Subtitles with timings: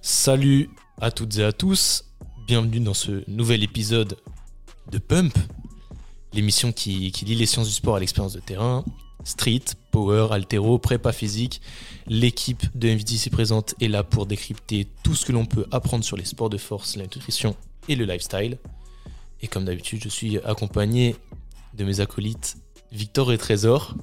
[0.00, 2.04] Salut à toutes et à tous,
[2.46, 4.16] bienvenue dans ce nouvel épisode
[4.90, 5.36] de Pump,
[6.32, 8.84] l'émission qui, lie les sciences du sport à l'expérience de terrain,
[9.28, 11.60] street, power, altéro, prépa physique.
[12.06, 16.16] L'équipe de MVT présente est là pour décrypter tout ce que l'on peut apprendre sur
[16.16, 17.54] les sports de force, la nutrition
[17.88, 18.58] et le lifestyle.
[19.42, 21.14] Et comme d'habitude, je suis accompagné
[21.74, 22.56] de mes acolytes
[22.90, 23.94] Victor et Trésor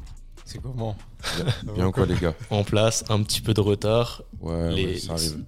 [0.46, 0.96] C'est comment
[1.76, 4.22] Bien quoi les gars en place, un petit peu de retard.
[4.42, 5.44] Ouais, Les- ouais, ça arrive.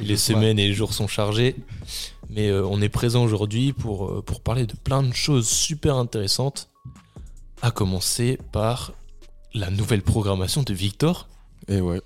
[0.00, 1.54] Les semaines et les jours sont chargés,
[2.30, 5.96] mais euh, on est présent aujourd'hui pour, euh, pour parler de plein de choses super
[5.96, 6.68] intéressantes.
[7.62, 8.92] À commencer par
[9.54, 11.28] la nouvelle programmation de Victor.
[11.68, 12.00] Et ouais,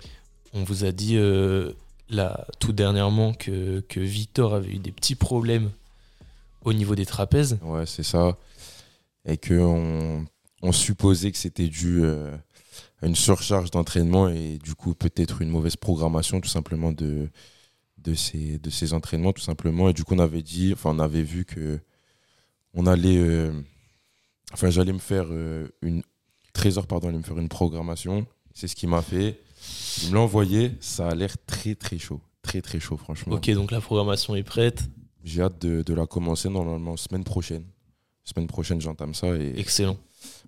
[0.53, 1.71] On vous a dit euh,
[2.09, 5.71] là, tout dernièrement que, que Victor avait eu des petits problèmes
[6.63, 7.59] au niveau des trapèzes.
[7.61, 8.37] ouais, c'est ça.
[9.25, 12.35] Et que on, supposait que c'était dû euh,
[13.01, 17.29] à une surcharge d'entraînement et du coup peut-être une mauvaise programmation tout simplement de,
[17.99, 19.89] de, ces, de ces entraînements tout simplement.
[19.89, 21.79] Et du coup on avait dit, enfin on avait vu que
[22.73, 23.51] on allait, euh,
[24.53, 25.27] enfin j'allais me faire
[25.81, 26.01] une,
[26.55, 28.25] Trésor pardon, allait me faire une programmation.
[28.53, 29.39] C'est ce qu'il m'a fait.
[30.03, 32.21] Il me l'a envoyé, ça a l'air très très chaud.
[32.41, 33.35] Très très chaud franchement.
[33.35, 34.83] Ok, donc la programmation est prête.
[35.23, 37.65] J'ai hâte de, de la commencer normalement semaine prochaine.
[38.23, 39.97] Semaine prochaine, j'entame ça et Excellent.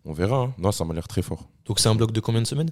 [0.06, 0.38] on verra.
[0.44, 0.54] hein.
[0.58, 1.50] Non, ça m'a l'air très fort.
[1.66, 2.72] Donc c'est un bloc de combien de semaines?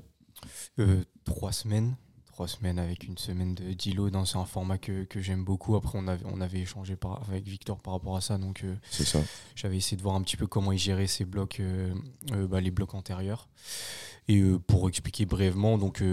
[0.80, 1.96] Euh, Trois semaines.
[2.36, 4.14] Trois semaines avec une semaine de deload.
[4.14, 5.78] hein, C'est un format que, que j'aime beaucoup.
[5.78, 8.38] Après, on avait, on avait échangé par, avec Victor par rapport à ça.
[8.38, 9.22] Donc, euh, ça.
[9.56, 11.96] j'avais essayé de voir un petit peu comment il gérait ses blocs, euh,
[12.34, 13.48] euh, bah, les blocs antérieurs.
[14.28, 16.04] Et pour expliquer brièvement, donc.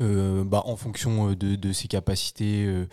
[0.00, 2.86] Euh, bah, en fonction euh, de, de ses capacités, euh,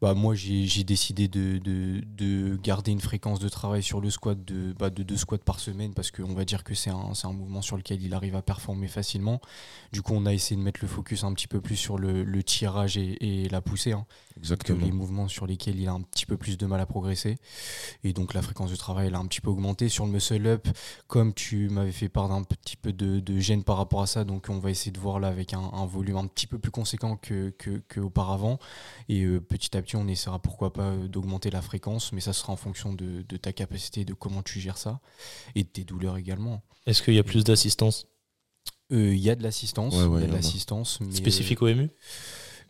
[0.00, 4.42] bah, moi j'ai décidé de, de- de garder une fréquence de travail sur le squat
[4.44, 7.32] de, bah, de deux squats par semaine parce qu'on va dire que c'est un, un
[7.32, 9.40] mouvement sur lequel il arrive à performer facilement.
[9.92, 12.24] Du coup, on a essayé de mettre le focus un petit peu plus sur le,
[12.24, 14.84] le tirage et, et la poussée, hein, Exactement.
[14.84, 17.36] les mouvements sur lesquels il a un petit peu plus de mal à progresser.
[18.04, 19.88] Et donc la fréquence de travail elle a un petit peu augmenté.
[19.88, 20.68] Sur le muscle up,
[21.08, 24.24] comme tu m'avais fait part d'un petit peu de, de gêne par rapport à ça,
[24.24, 26.70] donc on va essayer de voir là avec un, un volume un petit peu plus
[26.70, 28.58] conséquent que, que, que auparavant.
[29.08, 32.32] Et euh, petit à petit, on essaiera pourquoi pas euh, d'augmenter la fréquence, mais ça
[32.32, 35.00] sera en fonction de, de ta capacité, de comment tu gères ça,
[35.54, 36.62] et de tes douleurs également.
[36.86, 38.06] Est-ce qu'il y a plus d'assistance?
[38.92, 41.90] Euh, Il y a de l'assistance, Ouais, l'assistance, mais, spécifiques au MU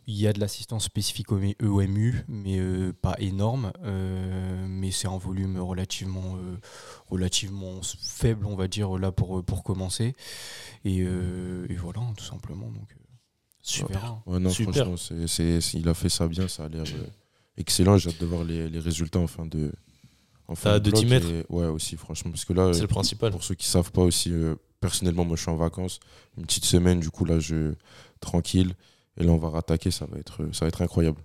[0.09, 5.07] il y a de l'assistance spécifique au EMU, mais euh, pas énorme, euh, mais c'est
[5.07, 6.57] un volume relativement, euh,
[7.09, 10.15] relativement faible, on va dire, là pour, pour commencer.
[10.83, 12.71] Et, euh, et voilà, tout simplement.
[12.71, 12.98] Donc, on
[13.69, 14.17] Super.
[14.25, 14.73] Ouais, non, Super.
[14.73, 16.47] franchement, c'est, c'est- c'est- il a fait ça bien.
[16.47, 17.05] Ça a l'air euh,
[17.57, 17.97] excellent.
[17.97, 19.71] J'ai hâte de voir les, les résultats en fin de.
[20.47, 22.31] En fin T'as de t'y bloc mettre et- Ouais, aussi, franchement.
[22.31, 23.31] Parce que là, C'est euh, le principal.
[23.31, 25.99] pour ceux qui savent pas aussi, euh, personnellement, moi je suis en vacances.
[26.37, 27.73] Une petite semaine, du coup, là, je.
[28.19, 28.73] Tranquille.
[29.17, 29.91] Et là, on va rattaquer.
[29.91, 31.21] Ça va être, ça va être incroyable.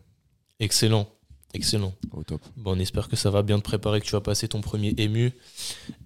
[0.61, 1.09] Excellent.
[1.55, 1.95] Excellent.
[2.13, 2.43] Au top.
[2.57, 4.93] Bon, on espère que ça va bien te préparer, que tu vas passer ton premier
[4.99, 5.33] ému.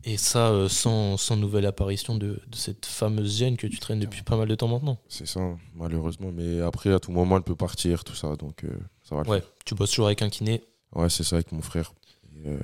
[0.04, 3.98] Et ça, euh, sans, sans nouvelle apparition de, de cette fameuse gêne que tu traînes
[4.00, 4.98] depuis pas mal de temps maintenant.
[5.08, 5.40] C'est ça,
[5.74, 6.30] malheureusement.
[6.32, 8.36] Mais après, à tout moment, elle peut partir, tout ça.
[8.36, 8.68] Donc, euh,
[9.02, 10.62] ça va le Ouais, tu bosses toujours avec un kiné.
[10.94, 11.92] Ouais, c'est ça avec mon frère.
[12.36, 12.58] Et, euh,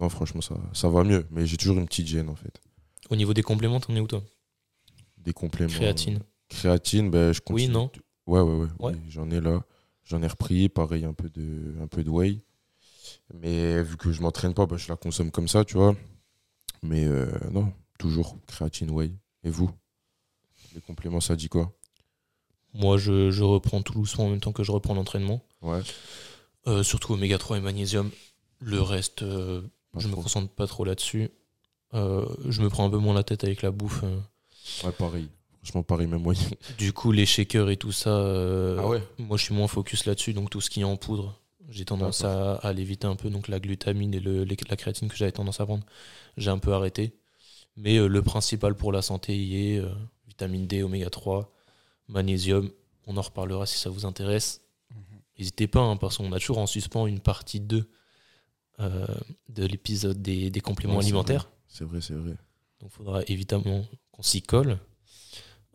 [0.00, 1.26] non, franchement, ça, ça va mieux.
[1.30, 2.60] Mais j'ai toujours une petite gêne, en fait.
[3.10, 4.22] Au niveau des compléments, t'en es où toi?
[5.18, 5.72] Des compléments.
[5.72, 6.20] Créatine.
[6.48, 7.72] Créatine, ben, je Oui, continue.
[7.72, 7.90] non?
[8.26, 8.68] Ouais, ouais, ouais.
[8.78, 8.92] Ouais.
[8.94, 9.62] oui, J'en ai là.
[10.12, 10.68] J'en ai repris.
[10.68, 12.42] Pareil, un peu de, un peu de whey.
[13.32, 15.96] Mais vu que je m'entraîne pas, ben, je la consomme comme ça, tu vois.
[16.82, 19.10] Mais euh, non, toujours créatine, whey.
[19.42, 19.70] Et vous?
[20.74, 21.72] Les compléments, ça dit quoi?
[22.74, 25.42] Moi, je, je reprends tout doucement en même temps que je reprends l'entraînement.
[25.62, 25.80] Ouais.
[26.66, 28.10] Euh, surtout oméga 3 et magnésium.
[28.60, 29.62] Le reste, euh,
[29.96, 30.22] je me trop.
[30.22, 31.30] concentre pas trop là-dessus.
[31.94, 34.02] Euh, je me prends un peu moins la tête avec la bouffe.
[34.84, 35.30] Ouais, pareil.
[35.62, 36.34] Franchement, pareil, même moi.
[36.78, 40.06] Du coup, les shakers et tout ça, euh, Ah ouais moi je suis moins focus
[40.06, 40.32] là-dessus.
[40.34, 43.30] Donc tout ce qui est en poudre, j'ai tendance à, à l'éviter un peu.
[43.30, 45.84] Donc la glutamine et le, la créatine que j'avais tendance à prendre,
[46.36, 47.14] j'ai un peu arrêté.
[47.76, 49.88] Mais euh, le principal pour la santé y est euh,
[50.26, 51.52] vitamine D, oméga 3,
[52.08, 52.70] magnésium.
[53.06, 54.62] On en reparlera si ça vous intéresse.
[55.38, 57.88] N'hésitez pas, hein, parce qu'on a toujours en suspens une partie 2
[58.80, 59.06] euh,
[59.48, 61.48] de l'épisode des, des compléments Ouais, alimentaires.
[61.68, 62.32] C'est vrai, c'est vrai.
[62.80, 64.78] Donc il faudra évidemment qu'on s'y colle,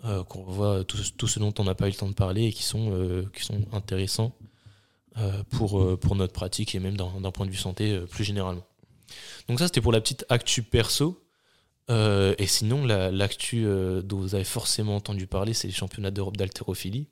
[0.05, 2.45] euh, qu'on revoie tout, tout ce dont on n'a pas eu le temps de parler
[2.45, 4.33] et qui sont, euh, qui sont intéressants
[5.17, 8.65] euh, pour, pour notre pratique et même d'un point de vue santé plus généralement.
[9.49, 11.23] Donc ça c'était pour la petite actu perso.
[11.89, 13.63] Et sinon la- l'actu
[14.03, 17.07] dont vous avez forcément entendu parler c'est les championnats d'Europe d'haltérophilie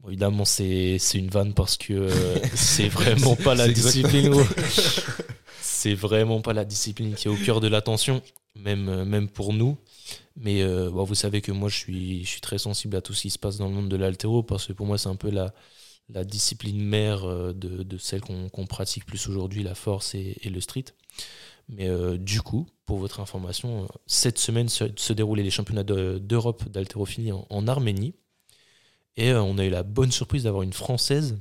[0.00, 2.10] Bon, évidemment, c'est une vanne parce que
[2.54, 4.34] c'est vraiment pas la discipline.
[5.62, 8.20] c'est vraiment pas la discipline qui est au cœur de l'attention,
[8.54, 9.78] même, même pour nous.
[10.36, 13.30] Mais euh, bon, vous savez que moi, je suis, très sensible à tout ce qui
[13.30, 15.52] se passe dans le monde de l'altéro parce que pour moi, c'est un peu la,
[16.24, 20.86] discipline mère euh, de, de celle qu'on pratique plus aujourd'hui, la force et, le street.
[21.68, 26.68] Mais euh, du coup, pour votre information, cette semaine se, déroulaient les championnats de- d'Europe
[26.68, 28.14] d'haltérophilie en, Arménie.
[29.16, 31.38] Et on a eu la bonne surprise d'avoir une Française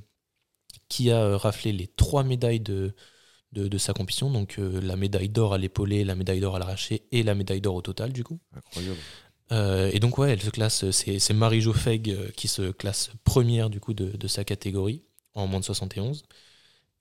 [0.88, 2.94] qui a raflé les trois médailles de,
[3.53, 4.29] de, de sa compétition.
[4.31, 7.61] Donc euh, la médaille d'or à l'épaulé, la médaille d'or à l'arraché et la médaille
[7.61, 8.39] d'or au total, du coup.
[8.55, 8.97] Incroyable.
[9.51, 13.79] Euh, et donc, ouais, elle se classe, c'est Marie-Jo euh, qui se classe première du
[13.79, 15.03] coup de, de sa catégorie
[15.35, 16.23] en moins de 71.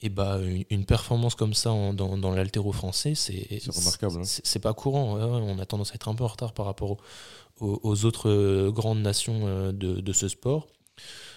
[0.04, 4.24] Et bah, une, une performance comme ça en- dans, dans l'altéro français, c'est remarquable, hein.
[4.24, 5.14] C'est pas courant.
[5.14, 6.98] ouais, ouais, on a tendance à être un peu en retard par rapport au-
[7.60, 10.66] aux, aux autres grandes nations de, de ce sport.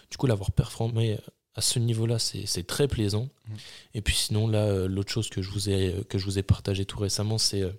[0.09, 1.17] Du coup, l'avoir performé
[1.55, 3.29] à ce niveau-là, c'est très plaisant.
[3.47, 3.55] Mhm.
[3.95, 6.43] Et puis sinon, là, euh, l'autre chose que je vous ai, que je vous ai
[6.43, 7.71] partagé tout récemment, c'est euh,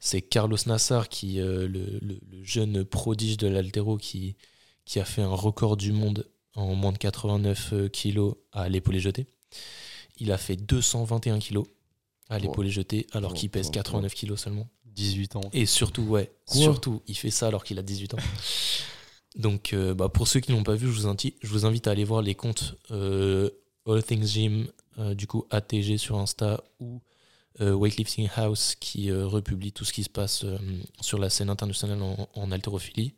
[0.00, 4.36] c'est Carlos Nassar, qui, euh, le, le- le jeune prodige de l'altéro qui,
[4.84, 8.98] qui a fait un record du monde en moins de 89 euh, kilos à l'épaulé
[9.00, 9.26] jeté.
[10.18, 11.66] Il a fait 221 kilos
[12.28, 12.42] à Wow.
[12.42, 14.68] l'épaulé jeté alors Wow, qu'il pèse wow, 89 kilos seulement.
[14.86, 15.40] 18 ans.
[15.52, 18.18] Et surtout, ouais, surtout, il fait ça alors qu'il a 18 ans.
[19.36, 21.86] Donc, euh, bah, pour ceux qui n'ont pas vu, je vous, invite, je vous invite
[21.86, 23.48] à aller voir les comptes euh,
[23.86, 24.68] All Things Gym,
[24.98, 27.00] euh, du coup ATG sur Insta, ou
[27.60, 30.58] euh, Weightlifting House qui euh, republie tout ce qui se passe euh,
[31.00, 33.14] sur la scène internationale en, en haltérophilie.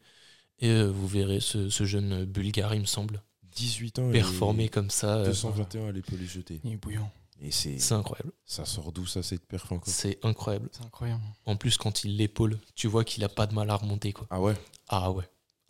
[0.61, 3.23] Et euh, vous verrez ce, ce jeune bulgare, il me semble,
[3.57, 4.09] 18 ans.
[4.11, 5.17] et performer comme ça.
[5.19, 6.61] euh, 221 à l'épaule jetée.
[6.65, 7.11] Il est bouillant.
[7.45, 8.31] Et c'est c'est incroyable.
[8.47, 10.69] ça sort d'où ça cette perf encore C'est incroyable.
[10.71, 11.23] C'est incroyable.
[11.47, 14.13] En plus, quand il l'épaule, tu vois qu'il a pas de mal à remonter.
[14.13, 14.29] Quoi.
[14.31, 14.55] Ah ouais?
[14.89, 15.25] Ah ouais.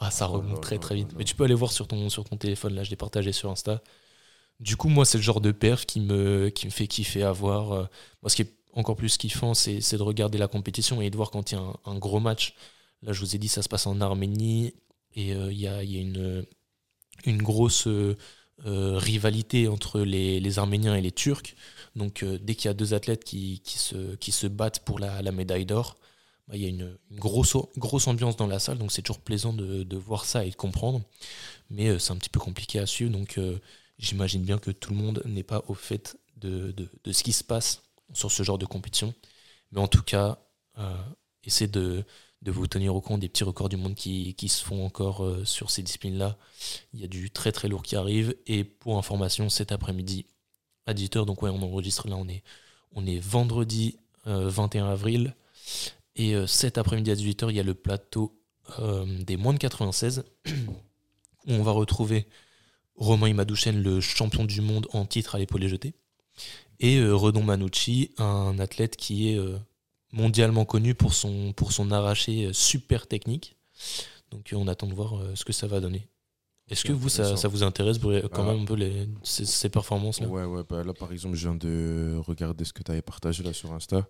[0.05, 1.13] Ah, ça Oh remonte très très vite.
[1.17, 3.51] Mais tu peux aller voir sur ton, sur ton téléphone, là, je l'ai partagé sur
[3.51, 3.83] Insta.
[4.61, 7.33] Du coup, moi, c'est le genre de perf qui me, qui me fait kiffer à
[7.33, 7.73] voir.
[7.73, 7.85] euh,
[8.23, 11.17] Moi, ce qui est encore plus kiffant, c'est c'est de regarder la compétition et de
[11.17, 12.55] voir quand il y a un, un gros match.
[13.03, 14.75] Là, je vous ai dit, ça se passe en Arménie
[15.15, 16.47] et euh, il y, a, il y a une,
[17.27, 18.17] une grosse euh,
[18.67, 21.55] rivalité entre les, les Arméniens et les Turcs.
[21.97, 24.99] Donc, euh, dès qu'il y a deux athlètes qui, qui, se, qui se battent pour
[24.99, 25.97] la, la médaille d'or,
[26.53, 29.97] il y a une, grosse, grosse ambiance dans la salle, donc c'est toujours plaisant de,
[29.97, 31.03] voir ça et de comprendre.
[31.71, 33.59] Mais euh, c'est un petit peu compliqué à suivre, donc euh,
[33.99, 37.45] j'imagine bien que tout le monde n'est pas au fait de, de, ce qui se
[37.45, 37.83] passe
[38.13, 39.15] sur ce genre de compétition.
[39.71, 40.39] Mais en tout cas,
[40.79, 41.03] euh,
[41.45, 42.05] essayez de,
[42.43, 45.25] de vous tenir au courant des petits records du monde qui, qui se font encore
[45.45, 46.37] sur ces disciplines-là.
[46.93, 48.35] Il y a du très très lourd qui arrive.
[48.47, 50.27] Et pour information, cet après-midi
[50.87, 52.43] à 18h, donc ouais, on enregistre là, on est,
[52.93, 53.97] on est vendredi
[54.27, 55.35] euh, 21 avril.
[56.17, 58.39] Et euh, cet après-midi à 18h, il y a le plateau
[58.79, 62.27] euh, des moins de 96, où on va retrouver
[62.97, 65.95] Romain Imadouchen, le champion du monde en titre à l'épaulé jeté,
[66.81, 69.41] et euh, Redon Manucci, un athlète qui est
[70.13, 73.57] mondialement connu pour son, pour son arraché super technique.
[74.31, 76.09] Donc on attend de voir ce que ça va donner.
[76.69, 78.53] Est-ce que vous, ça, vous intéresse Bru- quand Ah.
[78.53, 80.27] même un peu les, ces, ces performances-là?
[80.29, 83.43] Ouais, ouais, bah là par exemple, je viens de regarder ce que tu avais partagé
[83.43, 84.07] là sur Insta.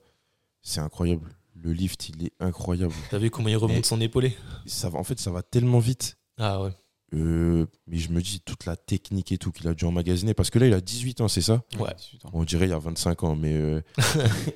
[0.61, 1.35] C'est incroyable.
[1.55, 2.95] Le lift, il est incroyable.
[3.11, 5.79] T'as vu comment il remonte Mais- son épaulé Ça va, en fait, ça va tellement
[5.79, 6.17] vite.
[6.39, 6.71] Ah ouais.
[7.15, 10.33] Euh, mais je me dis toute la technique et tout qu'il a dû emmagasiner.
[10.33, 11.93] Parce que là, il a 18 ans, c'est ça Ouais.
[11.99, 12.31] 18 ans.
[12.33, 14.51] On dirait il y a 25 ans, mais euh, c'est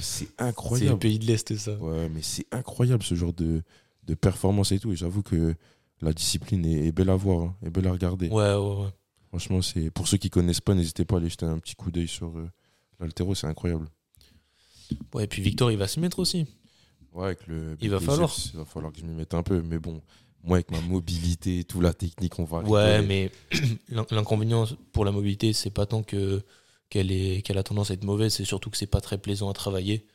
[0.00, 0.98] C'est le incroyable.
[0.98, 1.72] pays de l'Est, ça.
[1.76, 3.62] Ouais, mais c'est incroyable ce genre de,
[4.04, 4.92] de performance et tout.
[4.92, 5.54] Et j'avoue que
[6.00, 8.28] la discipline est, est belle à voir, hein, est belle à regarder.
[8.28, 8.88] Ouais, ouais, ouais.
[9.28, 11.90] Franchement, c'est pour ceux qui connaissent pas, n'hésitez pas à aller jeter un petit coup
[11.90, 12.48] d'œil sur euh,
[13.00, 13.88] l'altéro, c'est incroyable.
[15.14, 16.46] Ouais, et puis Victor, il va s'y mettre aussi.
[17.14, 18.34] Ouais, avec le Il va falloir.
[18.52, 20.00] il va falloir que je m'y mette un peu, mais bon,
[20.44, 22.58] moi avec ma mobilité et tout, la technique, on va.
[22.60, 23.06] Ouais, rigoler.
[23.06, 26.42] mais l'in- l'inconvénient pour la mobilité, c'est pas tant que
[26.90, 29.48] qu'elle est qu'elle a tendance à être mauvaise, c'est surtout que c'est pas très plaisant
[29.50, 30.06] à travailler.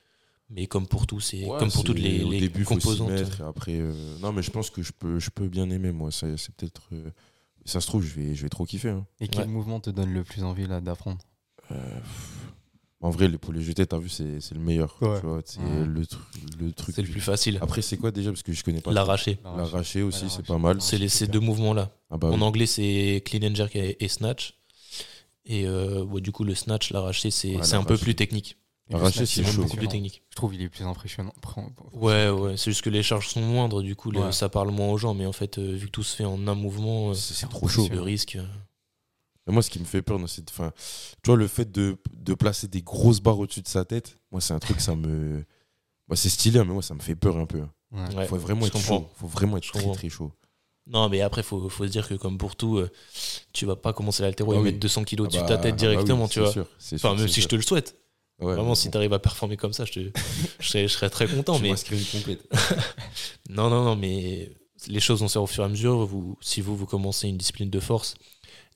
[0.50, 3.10] Mais comme pour tout, c'est Ouais, comme pour toutes les, début, composantes.
[3.10, 6.12] mettre, après, euh, non, mais je pense que je peux, je peux bien aimer moi.
[6.12, 6.84] Ça, c'est peut-être.
[6.94, 7.10] euh,
[7.66, 8.90] ça se trouve, je vais, je vais trop kiffer.
[8.90, 9.06] hein.
[9.20, 9.48] Et quel Ouais.
[9.48, 11.18] mouvement te donne le plus envie là d'apprendre?
[11.72, 11.76] Euh,
[13.04, 14.98] en vrai, les poulets jetés, t'as vu, c'est c'est le meilleur.
[15.02, 15.20] Ouais.
[15.20, 15.86] tu vois, C'est Ouais.
[15.86, 16.18] le, tru-
[16.60, 16.96] le truc.
[16.96, 17.60] C'est le plus facile.
[17.62, 18.92] Après, c'est quoi déjà Parce que je connais pas.
[18.92, 19.38] L'arraché.
[19.44, 20.82] L'arraché aussi, c'est pas mal.
[20.82, 21.92] C'est les- ces deux mouvements-là.
[22.10, 22.42] Ah bah En oui.
[22.44, 24.56] anglais, c'est clean and jerk et, et snatch.
[25.46, 28.04] Et euh, ouais, du coup, le snatch, l'arraché, c'est Ouais, c'est un peu l'arraché.
[28.06, 28.58] plus technique.
[28.90, 29.62] Et le snatch, c'est il est chaud.
[29.64, 29.92] Beaucoup plus impressionnant.
[29.92, 30.22] technique.
[30.30, 31.34] Je trouve il est plus impressionnant.
[31.42, 32.56] Prends- Ouais, ouais.
[32.58, 34.32] C'est juste que les charges sont moindres, du coup, Ouais.
[34.32, 35.14] ça parle moins aux gens.
[35.14, 37.48] Mais en fait, euh, vu que tout se fait en un mouvement, euh, C'est c'est
[37.50, 37.88] trop chaud.
[37.92, 38.38] le risque.
[38.38, 38.46] euh,
[39.48, 40.72] Mais moi, ce qui me fait peur, dans cette- enfin,
[41.24, 44.40] tu vois, le fait de, de placer des grosses barres au-dessus de sa tête, moi,
[44.42, 45.44] c'est un truc, ça me.
[46.08, 47.62] Bah, c'est stylé, hein, mais moi, ça me fait peur un peu.
[47.92, 48.16] Ouais.
[48.16, 48.28] ouais.
[48.28, 49.08] faut vraiment être chaud.
[49.16, 50.32] faut vraiment être très, très chaud.
[50.86, 52.90] Non, mais après, faut, faut se dire que comme pour tout, euh,
[53.54, 54.64] tu vas pas commencer l'altéro Ah et oui.
[54.66, 56.40] mettre 200 kilos Ah au-dessus de bah, ta ah tête bah directement, oui, tu c'est
[56.42, 56.52] vois.
[56.52, 57.98] sûr, c'est Enfin, sûr, même c'est si je te le souhaite.
[58.42, 60.00] Ouais, Vraiment, si tu arrives à performer comme ça, je, te,
[60.60, 61.60] je, serais, je serais très content.
[61.60, 61.74] Mais
[63.50, 64.52] non, non, non, mais
[64.88, 66.06] les choses vont se faire au fur et à mesure.
[66.06, 68.16] Vous, si vous, vous commencez une discipline de force,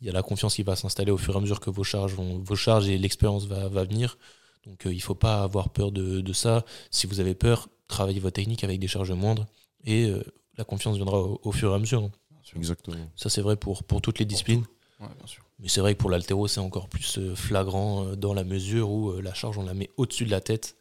[0.01, 1.83] il y a la confiance qui va s'installer au fur et à mesure que vos
[1.83, 4.17] charges, vont, vos charges et l'expérience va, va venir.
[4.65, 6.63] Donc, euh, il faut pas avoir peur de, de ça.
[6.91, 9.45] Si vous avez peur, travaillez votre technique avec des charges moindres
[9.83, 10.23] et euh,
[10.57, 12.09] la confiance viendra au, au fur et à mesure.
[12.55, 12.95] Exactement.
[13.15, 14.63] Ça, c'est vrai pour, pour toutes les disciplines.
[14.99, 15.43] Ouais, bien sûr.
[15.59, 19.19] Mais c'est vrai que pour l'altéro, c'est encore plus euh, flagrant dans la mesure où
[19.19, 20.76] la charge, on la met au-dessus de la tête.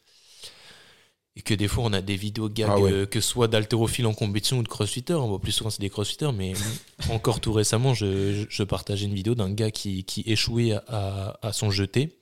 [1.39, 2.91] Et que des fois, on a des vidéos gags, Ah ouais.
[2.93, 5.15] euh, que ce soit d'haltérophiles en compétition ou de crossfitters.
[5.15, 6.33] On voit plus souvent, c'est des crossfitters.
[6.33, 6.55] Mais
[7.11, 11.71] encore tout récemment, je, partageais une vidéo d'un gars qui, qui échouait à, à son
[11.71, 12.19] jeté,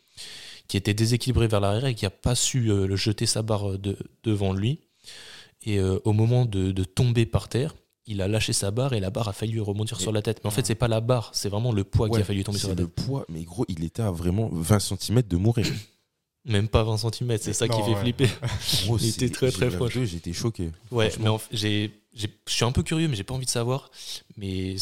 [0.66, 3.78] qui était déséquilibré vers l'arrière et qui n'a pas su euh, le jeter sa barre
[3.78, 4.80] de, devant lui.
[5.64, 7.74] Et euh, au moment de, de tomber par terre,
[8.06, 10.40] il a lâché sa barre et la barre a failli lui rebondir sur la tête.
[10.42, 12.58] Mais en fait, c'est pas la barre, c'est vraiment le poids qui a failli tomber
[12.58, 13.06] sur c'est la le tête.
[13.06, 15.66] poids, mais gros, il était à vraiment 20 cm de mourir.
[16.46, 18.00] Même pas 20 cm, c'est ça qui fait ouais.
[18.00, 18.28] flipper.
[18.84, 19.98] Gros, Il était c'est- très, très proche.
[20.04, 20.70] J'étais choqué.
[20.90, 23.46] Ouais, mais en fait, j'ai, j'ai- je suis un peu curieux, mais j'ai pas envie
[23.46, 23.90] de savoir.
[24.36, 24.76] Mais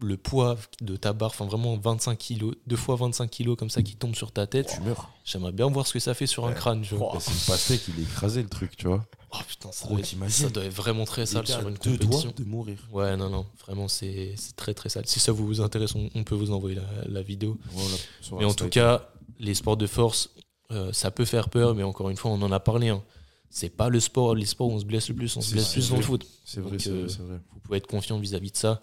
[0.00, 3.82] le poids de ta barre, enfin vraiment 25 kilos, deux fois 25 kilos comme ça
[3.82, 5.10] qui tombe sur ta tête, Tu meurs.
[5.24, 6.84] j'aimerais bien voir ce que ça fait sur un crâne.
[6.92, 7.14] vois.
[7.14, 9.04] Bah, c'est le pastèque, il écrasait le truc, tu vois.
[9.32, 12.30] Oh putain, ça, doit être, ça doit être vraiment très sale sur une deux compétition.
[12.30, 12.78] doigts de mourir.
[12.92, 15.02] Ouais, non, non, vraiment c'est, c'est très très sale.
[15.06, 17.58] Si ça vous intéresse, on, on peut vous envoyer la, la vidéo.
[17.72, 17.96] Voilà,
[18.38, 19.10] Mais en tout cas,
[19.40, 20.30] les sports de force,
[20.70, 22.88] euh, ça peut faire peur, mais encore une fois, on en a parlé.
[22.88, 23.02] hein.
[23.50, 25.66] C'est pas le sport, les sports où on se blesse le plus, on se blesse
[25.68, 26.26] ça, plus dans le foot.
[26.44, 27.40] C'est vrai, c'est euh, vrai, c'est vrai.
[27.52, 28.82] Vous pouvez être confiant vis-à-vis de ça.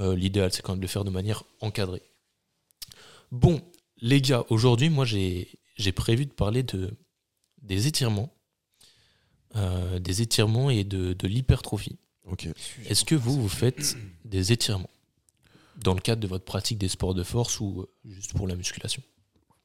[0.00, 2.02] Euh, L'idéal, c'est quand même de le faire de manière encadrée.
[3.30, 3.60] Bon,
[4.00, 5.46] les gars, aujourd'hui, moi, j'ai
[5.94, 6.90] prévu de parler de,
[7.62, 8.32] des étirements.
[9.56, 11.98] euh, des étirements et de, de l'hypertrophie.
[12.86, 14.90] Est-ce que vous, vous faites des étirements
[15.82, 19.02] dans le cadre de votre pratique des sports de force ou juste pour la musculation?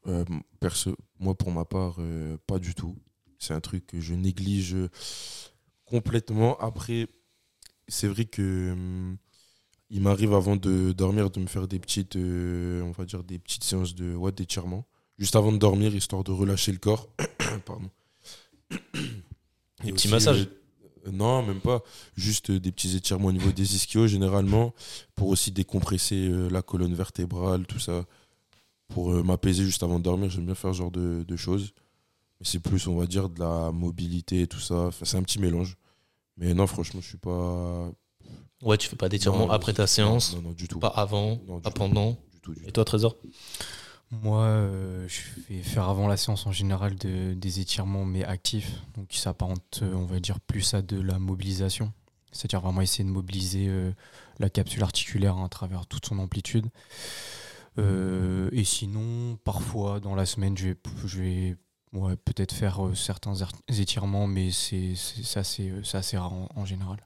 [0.08, 0.24] Euh,
[0.60, 2.96] perso, moi, pour ma part, euh, pas du tout.
[3.40, 4.76] C'est un truc que je néglige
[5.86, 6.58] complètement.
[6.60, 7.08] Après,
[7.88, 9.18] c'est vrai que hum,
[9.90, 13.40] il m'arrive avant de dormir de me faire des petites, euh, on va dire des
[13.40, 14.86] petites séances de ouais, d'étirement,
[15.18, 17.10] juste avant de dormir, histoire de relâcher le corps.
[17.66, 17.90] Pardon.
[18.72, 18.78] Des
[19.90, 20.48] Et petits aussi, massages
[21.12, 21.84] Non, même pas.
[22.16, 24.74] Juste des petits étirements au niveau des ischios, généralement,
[25.16, 28.06] pour aussi décompresser la colonne vertébrale, tout ça.
[28.88, 31.74] Pour euh, m'apaiser juste avant de dormir, j'aime bien faire ce genre de, de choses.
[32.40, 34.76] Mais c'est plus, on va dire, de la mobilité et tout ça.
[34.88, 35.78] Enfin, c'est un petit mélange.
[36.38, 37.90] Mais non, franchement, je suis pas.
[38.62, 40.80] Ouais, tu fais pas d'étirement après ta séance, Non, non, du tout.
[40.80, 41.80] pas avant, Non, du pas tout.
[41.80, 42.12] pendant.
[42.34, 43.16] Du tout, du Et toi, Trésor?
[44.12, 45.22] Moi, euh, je
[45.54, 48.82] vais faire avant la séance en général de- des étirements, mais actifs.
[48.96, 51.92] Donc, qui s'apparente, euh, on va dire, plus à de la mobilisation.
[52.32, 53.92] C'est-à-dire vraiment essayer de mobiliser euh,
[54.40, 56.68] la capsule articulaire hein, à travers toute son amplitude.
[57.78, 61.56] Euh, et sinon, parfois, dans la semaine, je vais, je vais
[61.94, 64.94] ouais, peut-être faire euh, certains er- étirements, mais c'est
[65.36, 66.98] assez, euh, assez rare en, en général.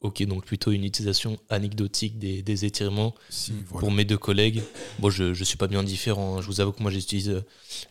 [0.00, 3.14] Ok, donc plutôt une utilisation anecdotique des, des étirements.
[3.30, 3.80] Si, voilà.
[3.80, 4.62] Pour mes deux collègues,
[4.98, 6.36] bon, je ne suis pas bien différent.
[6.36, 6.40] hein.
[6.42, 7.42] Je vous avoue que moi, j'utilise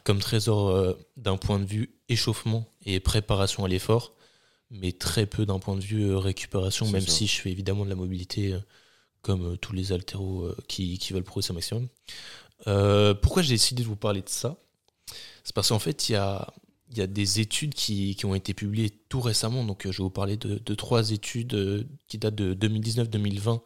[0.03, 4.13] comme trésor euh, d'un point de vue échauffement et préparation à l'effort,
[4.69, 7.11] mais très peu d'un point de vue euh, récupération, même ça.
[7.11, 8.55] si je fais évidemment de la mobilité
[9.23, 11.87] comme euh, tous les haltéros euh, qui, qui veulent progresser au maximum.
[12.67, 14.57] Euh, pourquoi j'ai décidé de vous parler de ça?
[15.43, 16.53] C'est parce qu'en fait, il y a,
[16.89, 19.65] des études qui, ont été publiées tout récemment.
[19.65, 23.61] Donc, je vais vous parler de, trois études qui datent de 2019, 2020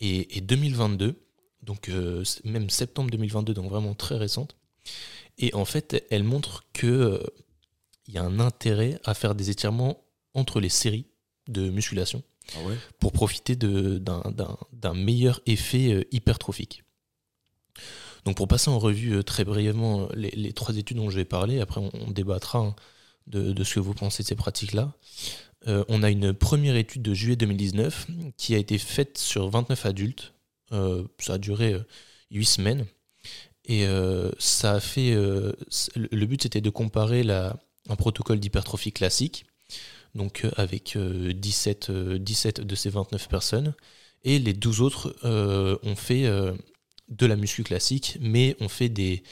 [0.00, 1.14] et, et 2022.
[1.62, 1.90] Donc,
[2.44, 4.56] même septembre 2022, donc vraiment très récente.
[5.38, 7.22] Et en fait, elles montrent que
[8.08, 11.06] il y a un intérêt à faire des étirements entre les séries
[11.48, 12.22] de musculation
[12.54, 12.58] Ah
[13.00, 16.84] pour profiter d'un- meilleur effet euh, hypertrophique.
[18.24, 21.24] Donc pour passer en revue euh, très brièvement euh, les, trois études dont je vais
[21.24, 22.76] parler, après on, débattra hein,
[23.26, 24.92] de, ce que vous pensez de ces pratiques-là.
[25.88, 30.32] On a une première étude de juillet 2019 qui a été faite sur 29 adultes.
[30.70, 31.74] Ça a duré
[32.30, 32.86] 8 semaines.
[33.64, 33.84] Et
[34.38, 35.10] ça a fait.
[35.16, 39.46] le but c'était de comparer un protocole d'hypertrophie classique,
[40.16, 43.74] donc euh, avec euh, 17, euh, 17 de ces 29 personnes,
[44.24, 46.52] et les 12 autres euh, ont fait euh,
[47.08, 49.22] de la muscu classique, mais ont fait des,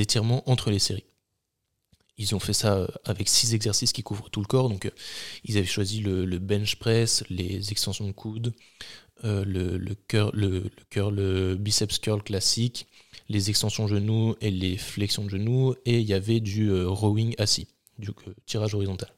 [0.00, 1.04] étirements entre les séries.
[2.18, 4.90] Ils ont fait ça euh, avec 6 exercices qui couvrent tout le corps, donc euh,
[5.44, 8.52] ils avaient choisi le, bench press, les extensions de coude,
[9.24, 12.86] euh, le, le, curl, le, biceps curl classique,
[13.28, 17.34] les extensions genoux et les flexions de genoux, et il y avait du euh, rowing
[17.38, 19.10] assis, du euh, tirage horizontal.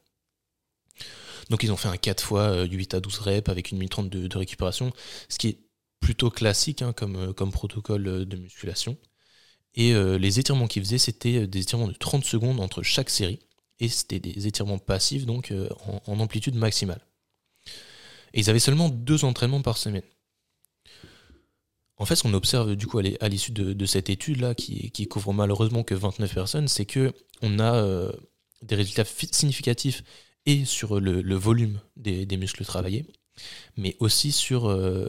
[1.51, 4.09] Donc ils ont fait un 4 fois 8 à 12 reps avec une minute 30
[4.09, 4.93] de, récupération,
[5.29, 5.59] ce qui est
[6.01, 8.97] plutôt classique hein, comme, comme protocole de musculation.
[9.75, 13.41] Et les étirements qu'ils faisaient, c'était des étirements de 30 secondes entre chaque série.
[13.79, 15.53] Et c'était des étirements passifs, donc
[16.07, 17.01] en, amplitude maximale.
[18.35, 20.03] Et ils avaient seulement deux entraînements par semaine.
[21.97, 25.83] En fait, ce qu'on observe du coup à l'issue de, cette étude-là, qui, couvre malheureusement
[25.83, 28.13] que 29 personnes, c'est que on a euh,
[28.63, 30.03] des résultats significatifs
[30.47, 33.07] et sur le, volume des, muscles travaillés,
[33.77, 35.09] mais aussi sur euh,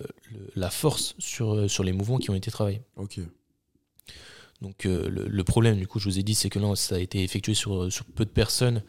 [0.55, 2.81] la force sur, euh, sur les mouvements qui ont été travaillés.
[2.95, 3.19] Ok.
[4.61, 7.23] Donc le, problème, du coup, je vous ai dit, c'est que là, ça a été
[7.23, 8.83] effectué sur, sur peu de personnes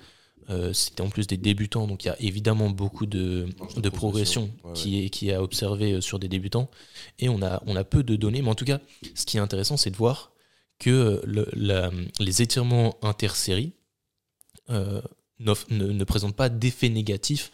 [0.51, 4.51] euh, c'était en plus des débutants, donc il y a évidemment beaucoup de, de progression
[4.75, 6.71] qui, est, qui a observé euh, sur des débutants.
[7.19, 8.81] Et on a, on a peu de données, mais en tout cas,
[9.15, 10.33] ce qui est intéressant, c'est de voir
[10.79, 11.23] que
[12.19, 13.73] les étirements interséries
[14.71, 15.01] euh,
[15.45, 17.51] ne, présentent pas d'effets négatifs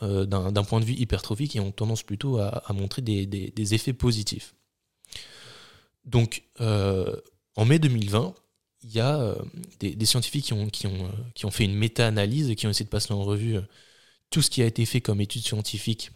[0.00, 4.54] d'un point de vue hypertrophique et ont tendance plutôt à, montrer des, effets positifs.
[6.04, 8.34] Donc, en mai 2020,
[8.82, 9.34] il y a euh,
[9.78, 10.66] des, scientifiques euh,
[11.34, 13.62] qui ont fait une méta-analyse et qui ont essayé de passer en revue euh,
[14.30, 16.12] tout ce qui a été fait comme études scientifiques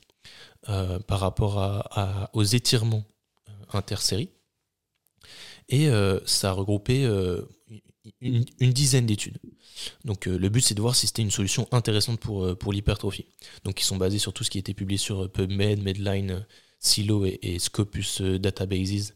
[1.07, 1.85] par rapport
[2.33, 3.05] aux étirements
[3.73, 4.31] interséries.
[5.69, 5.91] Et
[6.25, 7.07] ça a regroupé
[8.21, 9.39] une, dizaine d'études.
[10.05, 13.27] Donc le but c'est de voir si c'était une solution intéressante pour, pour l'hypertrophie.
[13.65, 16.47] Donc ils sont basés sur tout ce qui a été publié sur PubMed, Medline,
[16.79, 19.15] Silo et, Scopus Databases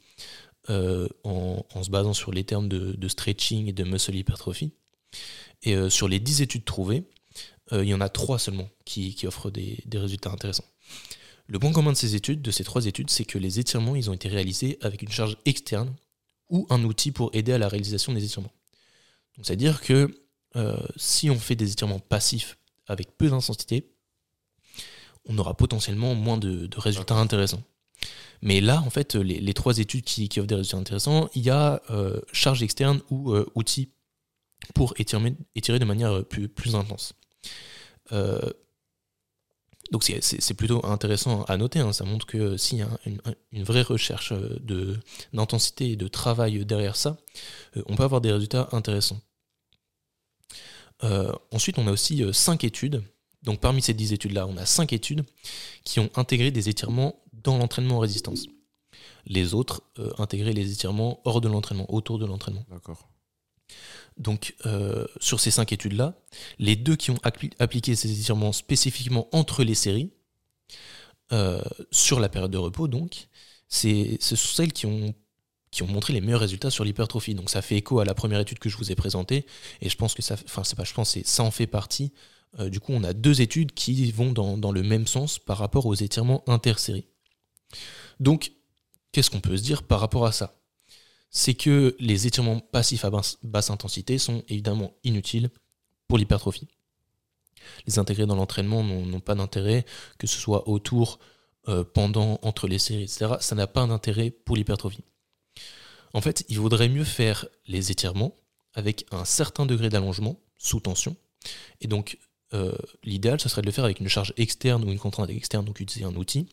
[0.71, 4.73] euh, en, se basant sur les termes de, stretching et de muscle hypertrophie.
[5.62, 7.04] Et euh, sur les 10 études trouvées,
[7.73, 10.66] euh, il y en a 3 seulement qui, offrent des, résultats intéressants.
[11.47, 14.11] Le point commun de ces études, de ces trois études, c'est que les étirements, ils
[14.11, 15.95] ont été réalisés avec une charge externe
[16.50, 18.52] ou un outil pour aider à la réalisation des étirements.
[19.42, 20.09] C'est-à-dire que
[20.97, 23.92] si on fait des étirements passifs avec peu d'intensité,
[25.26, 27.62] on aura potentiellement moins de résultats intéressants.
[28.42, 31.83] Mais là, en fait, les, trois études qui, offrent des résultats intéressants, il y a
[31.90, 33.90] euh, charge externe ou euh, outil
[34.75, 37.14] pour étirer, étirer de manière euh, plus, plus intense.
[39.90, 41.92] donc c'est plutôt intéressant à noter, hein.
[41.92, 42.88] ça montre que s'il y a
[43.53, 44.33] une, vraie recherche
[45.33, 47.16] d'intensité et de travail derrière ça,
[47.87, 49.20] on peut avoir des résultats intéressants.
[51.50, 53.02] Ensuite, on a aussi cinq études.
[53.42, 55.24] Donc parmi ces dix études-là, on a cinq études
[55.84, 58.46] qui ont intégré des étirements dans l'entraînement en résistance.
[59.26, 62.64] Les autres euh, intégraient les étirements hors de l'entraînement, autour de l'entraînement.
[62.70, 63.08] D'accord.
[64.16, 66.14] Donc, euh, sur ces cinq études-là,
[66.58, 70.11] les deux qui ont appliqué ces étirements spécifiquement entre les séries,
[71.30, 73.28] euh, sur la période de repos, donc,
[73.68, 75.14] ce sont celles qui ont,
[75.70, 77.35] qui ont montré les meilleurs résultats sur l'hypertrophie.
[77.35, 79.46] Donc, ça fait écho à la première étude que je vous ai présentée,
[79.81, 82.12] et je pense que ça, enfin, je pense, ça en fait partie.
[82.59, 85.87] du coup, on a deux études qui vont dans, dans le même sens par rapport
[85.87, 87.07] aux étirements interséries.
[88.20, 88.52] Donc,
[89.12, 90.54] qu'est-ce qu'on peut se dire par rapport à ça?
[91.31, 95.50] C'est que les étirements passifs à basse, intensité sont évidemment inutiles
[96.07, 96.68] pour l'hypertrophie.
[97.87, 99.85] Les intégrer dans l'entraînement n'ont pas d'intérêt,
[100.16, 101.18] que ce soit autour,
[101.68, 103.35] euh, pendant, entre les séries, etc.
[103.40, 105.04] Ça n'a pas d'intérêt pour l'hypertrophie.
[106.14, 108.35] En fait, il vaudrait mieux faire les étirements
[108.75, 111.16] avec un certain degré d'allongement sous tension,
[111.81, 112.18] et donc
[112.55, 112.73] euh,
[113.05, 115.81] l'idéal, ce serait de le faire avec une charge externe ou une contrainte externe, donc
[115.81, 116.49] utiliser un outil,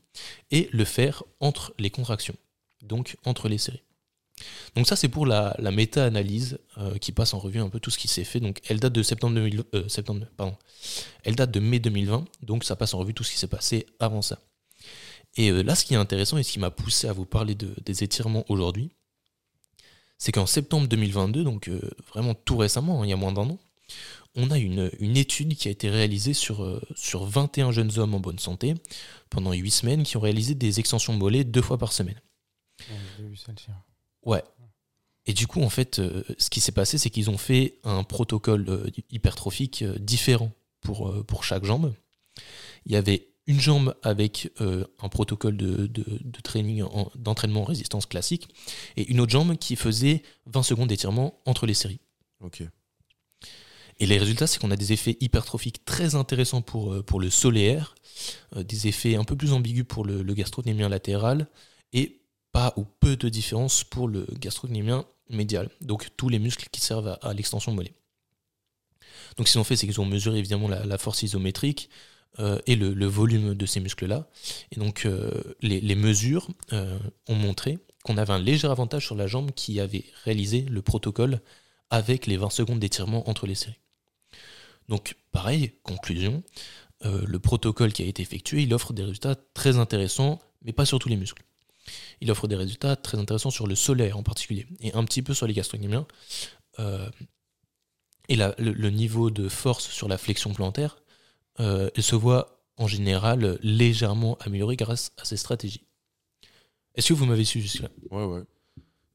[0.51, 2.35] et le faire entre les contractions,
[2.81, 3.83] donc entre les séries.
[4.75, 7.97] Donc ça, c'est pour la, méta-analyse euh, qui passe en revue un peu tout ce
[7.97, 8.41] qui s'est fait.
[8.41, 9.87] Donc elle date de septembre, 2000, euh.
[11.23, 13.85] Elle date de mai 2020, donc ça passe en revue tout ce qui s'est passé
[13.99, 14.39] avant ça.
[15.37, 18.03] Et là, ce qui est intéressant et ce qui m'a poussé à vous parler des
[18.03, 18.91] étirements aujourd'hui,
[20.17, 21.69] c'est qu'en septembre 2022, donc
[22.13, 23.59] vraiment tout récemment, hein, il y a moins d'un an,
[24.35, 28.19] on a une, étude qui a été réalisée sur, euh, sur 21 jeunes hommes en
[28.19, 28.75] bonne santé
[29.29, 32.19] pendant 8 semaines qui ont réalisé des extensions de mollets deux fois par semaine.
[34.23, 34.43] Ouais.
[35.25, 38.03] Et du coup, en fait, euh, ce qui s'est passé, c'est qu'ils ont fait un
[38.03, 40.51] protocole euh, hypertrophique différent
[40.81, 41.93] pour, pour chaque jambe.
[42.85, 46.83] Il y avait une jambe avec un protocole de, de training,
[47.15, 48.47] d'entraînement en résistance classique,
[48.97, 51.99] et une autre jambe qui faisait 20 secondes d'étirement entre les séries.
[52.41, 52.63] Ok.
[53.99, 57.29] Et les résultats, c'est qu'on a des effets hypertrophiques très intéressants pour, euh, pour le
[57.29, 57.95] solaire,
[58.55, 61.47] euh, des effets un peu plus ambigus pour le, le gastrocnémien latéral,
[61.93, 66.81] et pas ou peu de différence pour le gastrocnémien médial, donc tous les muscles qui
[66.81, 67.93] servent à, l'extension mollet.
[69.37, 71.89] Donc ce qu'ils ont fait, c'est qu'ils ont mesuré évidemment la, force isométrique
[72.39, 74.27] euh, et le, volume de ces muscles-là.
[74.71, 75.07] Et donc
[75.61, 80.05] les, les, mesures ont montré qu'on avait un léger avantage sur la jambe qui avait
[80.23, 81.41] réalisé le protocole
[81.89, 83.79] avec les 20 secondes d'étirement entre les séries.
[84.89, 86.43] Donc pareil, conclusion,
[87.05, 90.85] euh, le protocole qui a été effectué, il offre des résultats très intéressants, mais pas
[90.85, 91.43] sur tous les muscles.
[92.21, 95.33] Il offre des résultats très intéressants sur le solaire en particulier, et un petit peu
[95.33, 96.07] sur les gastrocnémiens.
[96.79, 97.09] Euh,
[98.27, 100.97] et le niveau de force sur la flexion plantaire,
[101.59, 105.85] euh, il se voit en général légèrement amélioré grâce à ces stratégies.
[106.95, 107.89] Est-ce que vous m'avez su jusque-là?
[108.11, 108.43] Ouais, ouais.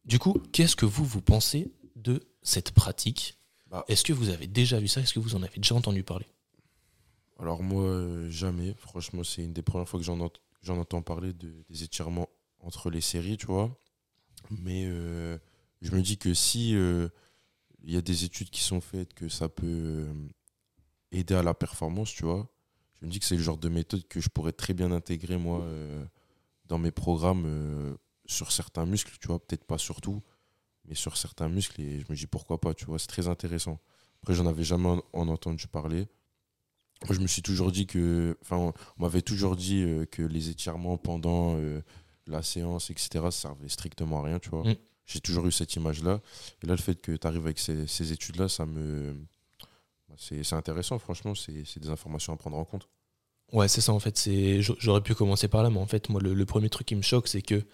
[0.04, 3.36] Du coup, qu'est-ce que vous, vous pensez de cette pratique?
[3.70, 3.84] Bah.
[3.88, 5.00] Est-ce que vous avez déjà vu ça?
[5.00, 6.26] Est-ce que vous en avez déjà entendu parler?
[7.38, 8.74] Alors moi, euh, jamais.
[8.78, 12.28] Franchement, c'est une des premières fois que j'en ent- j'en entends parler de, des étirements
[12.60, 13.74] entre les séries, tu vois.
[14.50, 15.38] Mais euh,
[15.80, 17.08] je me dis que si euh,
[17.82, 20.06] il y a des études qui sont faites que ça peut
[21.12, 22.48] aider à la performance, tu vois,
[23.00, 25.36] je me dis que c'est le genre de méthode que je pourrais très bien intégrer,
[25.38, 26.04] moi, euh,
[26.66, 27.96] dans mes programmes euh,
[28.26, 29.38] sur certains muscles, tu vois.
[29.44, 30.22] Peut-être pas sur tout,
[30.86, 31.80] mais sur certains muscles.
[31.80, 32.98] Et je me dis pourquoi pas, tu vois.
[32.98, 33.80] C'est très intéressant.
[34.22, 36.06] Après, j'en avais jamais en- en entendu parler.
[37.06, 38.36] Moi, je me suis toujours dit que.
[38.42, 38.68] Enfin, on
[38.98, 41.56] on m'avait toujours dit euh, que les étirements pendant
[42.26, 44.62] la séance, etc., ça servait strictement à rien, tu vois.
[44.68, 44.74] Mm.
[45.06, 46.20] J'ai toujours eu cette image-là.
[46.62, 49.16] Et là, le fait que tu arrives avec ces, ces études-là, ça me.
[50.16, 51.34] C'est intéressant, franchement.
[51.34, 52.88] C'est des informations à prendre en compte.
[53.52, 54.28] Ouais, c'est ça en fait.
[54.78, 57.02] J'aurais pu commencer par là, mais en fait, moi, le, le premier truc qui me
[57.02, 57.64] choque, c'est que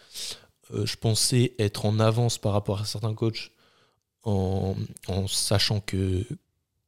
[0.72, 3.53] euh, je pensais être en avance par rapport à certains coachs
[4.25, 4.75] en,
[5.09, 6.25] en sachant que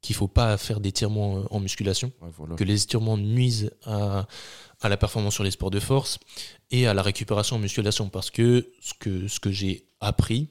[0.00, 2.54] qu'il faut pas faire d'étirements euh, en musculation, Ouais, voilà.
[2.54, 4.26] que les étirements nuisent à,
[4.80, 6.18] à la performance sur les sports de force
[6.70, 10.48] et à la récupération en musculation, parce que ce que ce que j'ai appris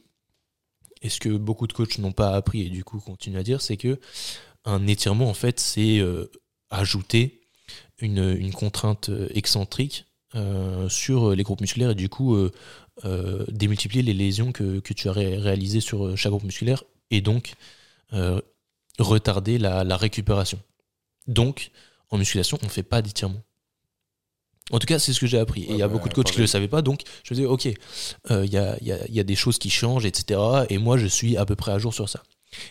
[1.01, 3.61] et ce que beaucoup de coachs n'ont pas appris et du coup continuent à dire,
[3.61, 3.99] c'est que
[4.67, 6.29] un étirement en fait, c'est euh,
[6.69, 7.41] ajouter
[7.99, 12.51] une, une contrainte euh, excentrique euh, sur les groupes musculaires et du coup euh,
[13.47, 17.53] démultiplier les lésions que, que tu as ré- réalisées sur chaque groupe musculaire et donc
[18.99, 20.59] retarder la, la récupération.
[21.27, 21.71] Donc,
[22.09, 23.41] en musculation, on ne fait pas d'étirement.
[24.71, 25.63] En tout cas, c'est ce que j'ai appris.
[25.63, 26.81] et il y a Ouais, beaucoup de coachs qui ne le savaient pas.
[26.81, 27.73] Donc, je me disais, OK, il
[28.29, 30.39] y, a, il y a- il y a des choses qui changent, etc.
[30.69, 32.23] Et moi, je suis à peu près à jour sur ça.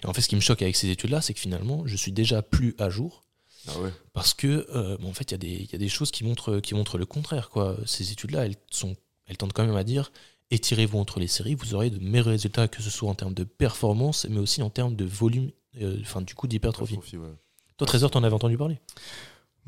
[0.03, 2.13] Et en fait, ce qui me choque avec ces études-là, c'est que finalement, je suis
[2.13, 3.23] déjà plus à jour
[3.69, 3.91] Ah ouais.
[4.13, 6.11] parce que euh, bon, en fait il y, a des- il y a des choses
[6.11, 7.77] qui montrent, qui montrent le contraire quoi.
[7.85, 10.13] ces études là elles, sont, elles tentent quand même à dire
[10.53, 13.43] étirez-vous entre les séries vous aurez de meilleurs résultats que ce soit en termes de
[13.45, 15.51] performance mais aussi en termes de volume
[15.83, 17.29] euh, du coup d'hypertrophie ouais.
[17.77, 18.79] toi Trésor t'en avais entendu parler?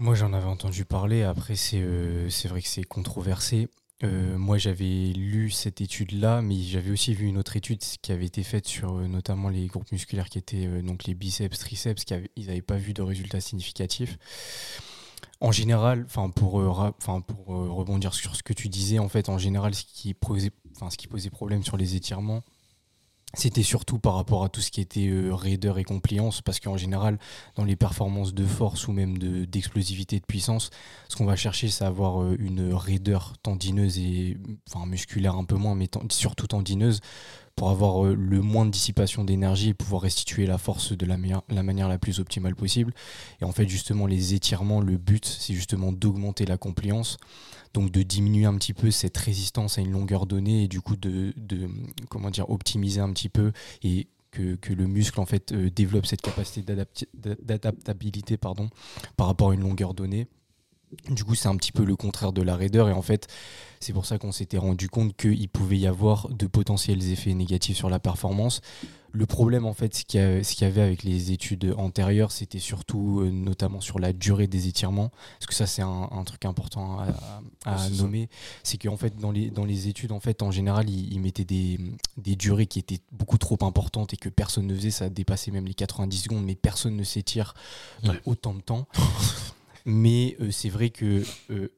[0.00, 1.24] Moi, j'en avais entendu parler.
[1.24, 3.66] Après, c'est euh, c'est vrai que c'est controversé.
[4.04, 8.26] Euh, moi, j'avais lu cette étude-là, mais j'avais aussi vu une autre étude qui avait
[8.26, 12.04] été faite sur euh, notamment les groupes musculaires qui étaient euh, donc les biceps, triceps,
[12.04, 14.16] qui avaient, ils n'avaient pas vu de résultats significatifs.
[15.40, 19.28] En général, enfin pour, euh, pour euh, rebondir sur ce que tu disais, en fait,
[19.28, 20.50] en général, ce qui posait,
[20.90, 22.42] ce qui posait problème sur les étirements,
[23.34, 26.78] c'était surtout par rapport à tout ce qui était euh, raideur et compliance, parce qu'en
[26.78, 27.18] général,
[27.56, 30.70] dans les performances de force ou même de- d'explosivité de, puissance,
[31.08, 34.38] ce qu'on va chercher, c'est avoir euh, une raideur tendineuse et
[34.68, 37.00] enfin musculaire un peu moins, mais surtout tendineuse,
[37.54, 41.16] pour avoir euh, le moins de dissipation d'énergie et pouvoir restituer la force de la,
[41.48, 42.94] la manière la plus optimale possible.
[43.42, 47.18] Et en fait, justement, les étirements, le but, c'est justement d'augmenter la compliance,
[47.78, 50.96] donc de diminuer un petit peu cette résistance à une longueur donnée et du coup
[50.96, 51.32] de,
[52.08, 53.52] comment dire, optimiser un petit peu
[53.84, 56.74] et que, le muscle en fait euh, développe cette capacité
[57.40, 58.68] d'adaptabilité pardon
[59.16, 60.26] par rapport à une longueur donnée.
[61.10, 63.26] Du coup, c'est un petit peu le contraire de la raideur et en fait,
[63.78, 67.76] c'est pour ça qu'on s'était rendu compte qu'il pouvait y avoir de potentiels effets négatifs
[67.76, 68.60] sur la performance.
[69.12, 73.30] Le problème, en fait, ce qu'il y, avait avec les études antérieures, c'était surtout euh,
[73.30, 76.98] notamment sur la durée des étirements, parce que ça, c'est un, un truc important
[77.64, 78.28] à, nommer.
[78.62, 81.44] C'est qu'en fait, dans les, dans les études, en fait, en général, ils, ils mettaient
[81.46, 81.78] des,
[82.16, 84.90] des durées qui étaient beaucoup trop importantes et que personne ne faisait.
[84.90, 87.54] Ça dépassait même les 90 secondes, mais personne ne s'étire
[88.04, 88.20] euh, Ouais.
[88.26, 88.86] autant de temps.
[89.86, 91.22] mais euh, c'est vrai que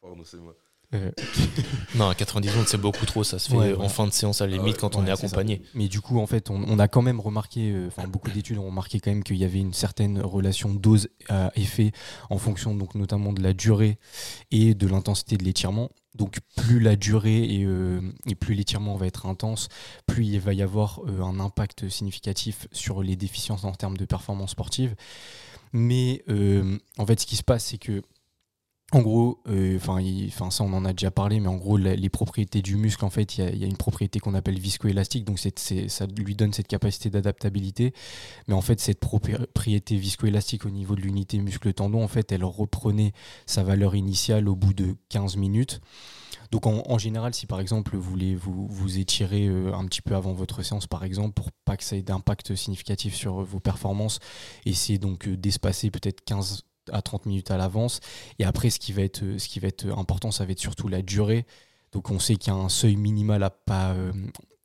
[0.00, 0.54] Pardon, c'est moi.
[0.94, 1.10] Euh,
[1.96, 4.46] non 90 secondes c'est beaucoup trop ça se fait Ouais, en fin de séance à
[4.46, 7.02] la limite quand on est accompagné Mais du coup, en fait, on, on a quand
[7.02, 10.18] même remarqué, euh, enfin beaucoup d'études ont remarqué quand même qu'il y avait une certaine
[10.18, 11.92] relation dose à effet
[12.30, 13.98] en fonction donc notamment de la durée
[14.50, 15.90] et de l'intensité de l'étirement.
[16.14, 19.68] Donc plus la durée et, euh, et plus l'étirement va être intense,
[20.06, 24.52] plus il va y avoir un impact significatif sur les déficiences en termes de performance
[24.52, 24.96] sportive.
[25.74, 26.24] Mais
[26.96, 28.02] en fait, ce qui se passe, c'est que
[28.92, 32.62] en gros, euh, enfin, ça on en a déjà parlé, mais en gros, les propriétés
[32.62, 36.34] du muscle, en fait, il y a- une propriété qu'on appelle viscoélastique, donc ça lui
[36.34, 37.92] donne cette capacité d'adaptabilité.
[38.46, 43.12] Mais en fait, cette propriété viscoélastique au niveau de l'unité muscle-tendon, en fait, elle reprenait
[43.44, 45.80] sa valeur initiale au bout de 15 minutes.
[46.50, 50.32] Donc en, général, si par exemple vous voulez vous, étirer euh, un petit peu avant
[50.32, 54.18] votre séance, par exemple, pour pas que ça ait d'impact significatif sur vos performances,
[54.64, 58.00] essayez donc euh, d'espacer peut-être 15 à 30 minutes à l'avance.
[58.38, 60.88] Et après, ce qui, va être, ce qui va être important, ça va être surtout
[60.88, 61.46] la durée.
[61.92, 63.94] Donc on sait qu'il y a un seuil minimal à pas,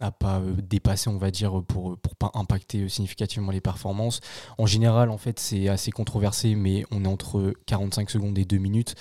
[0.03, 4.19] à pas dépasser, on va dire, pour ne pas impacter significativement les performances.
[4.57, 8.57] En général, en fait, c'est assez controversé, mais on est entre 45 secondes et 2
[8.57, 8.95] minutes.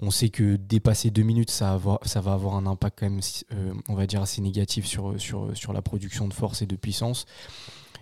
[0.00, 3.20] On sait que dépasser deux minutes, ça, ça va avoir un impact quand même,
[3.52, 6.76] euh, on va dire, assez négatif sur, sur, sur la production de force et de
[6.76, 7.24] puissance.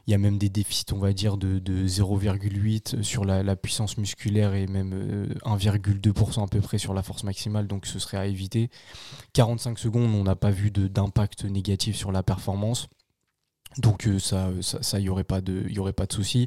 [0.06, 4.54] Il y a même des déficits, on va dire, de, 0,8 sur la, puissance musculaire
[4.54, 8.26] et même 1,2% euh, à peu près sur la force maximale, donc ce serait à
[8.26, 8.70] éviter.
[9.32, 12.88] 45 secondes, on n'a pas vu d'impact négatif sur la performance.
[13.78, 16.46] Donc euh, ça, ça, y aurait pas de, y aurait pas de souci.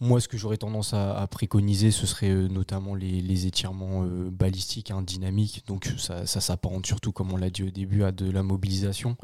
[0.00, 5.02] Moi, ce que j'aurais tendance à, préconiser, ce serait euh, notamment les, étirements balistiques, hein,
[5.02, 5.62] dynamiques.
[5.66, 9.16] Donc ça, s'apparente surtout, comme on l'a dit au début, à de la mobilisation.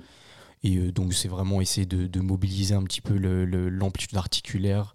[0.63, 4.95] Et euh, donc c'est vraiment essayer de, mobiliser un petit peu l'amplitude articulaire.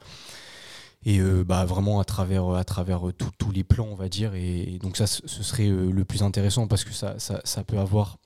[1.06, 3.02] Et bah, vraiment à travers, à travers
[3.38, 4.36] tous les plans, on va dire.
[4.36, 8.18] Et, donc ça, ce serait le plus intéressant parce que ça, ça peut avoir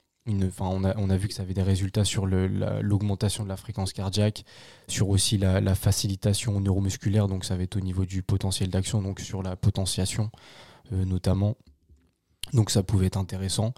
[0.60, 4.44] on, a, vu que ça avait des résultats sur l'augmentation de la fréquence cardiaque,
[4.88, 9.20] sur aussi la, facilitation neuromusculaire, donc ça va être au niveau du potentiel d'action, donc
[9.20, 10.30] sur la potentiation
[10.94, 11.56] euh, notamment.
[12.54, 13.74] Donc ça pouvait être intéressant.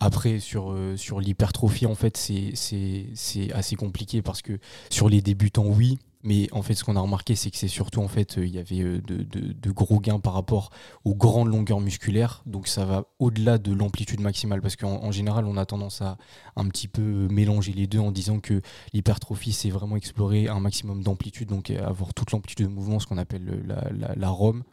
[0.00, 4.58] Après, sur, euh, sur l'hypertrophie, en fait, c'est assez compliqué parce que
[4.90, 8.00] sur les débutants, oui, mais en fait, ce qu'on a remarqué, c'est que c'est surtout
[8.00, 10.70] en fait, euh, il y avait euh, de, gros gains par rapport
[11.04, 12.42] aux grandes longueurs musculaires.
[12.46, 16.16] Donc ça va au-delà de l'amplitude maximale, parce qu'en général, on a tendance à
[16.56, 18.62] un petit peu mélanger les deux en disant que
[18.94, 23.18] l'hypertrophie, c'est vraiment explorer un maximum d'amplitude, donc avoir toute l'amplitude de mouvement, ce qu'on
[23.18, 24.64] appelle la, la, la ROM.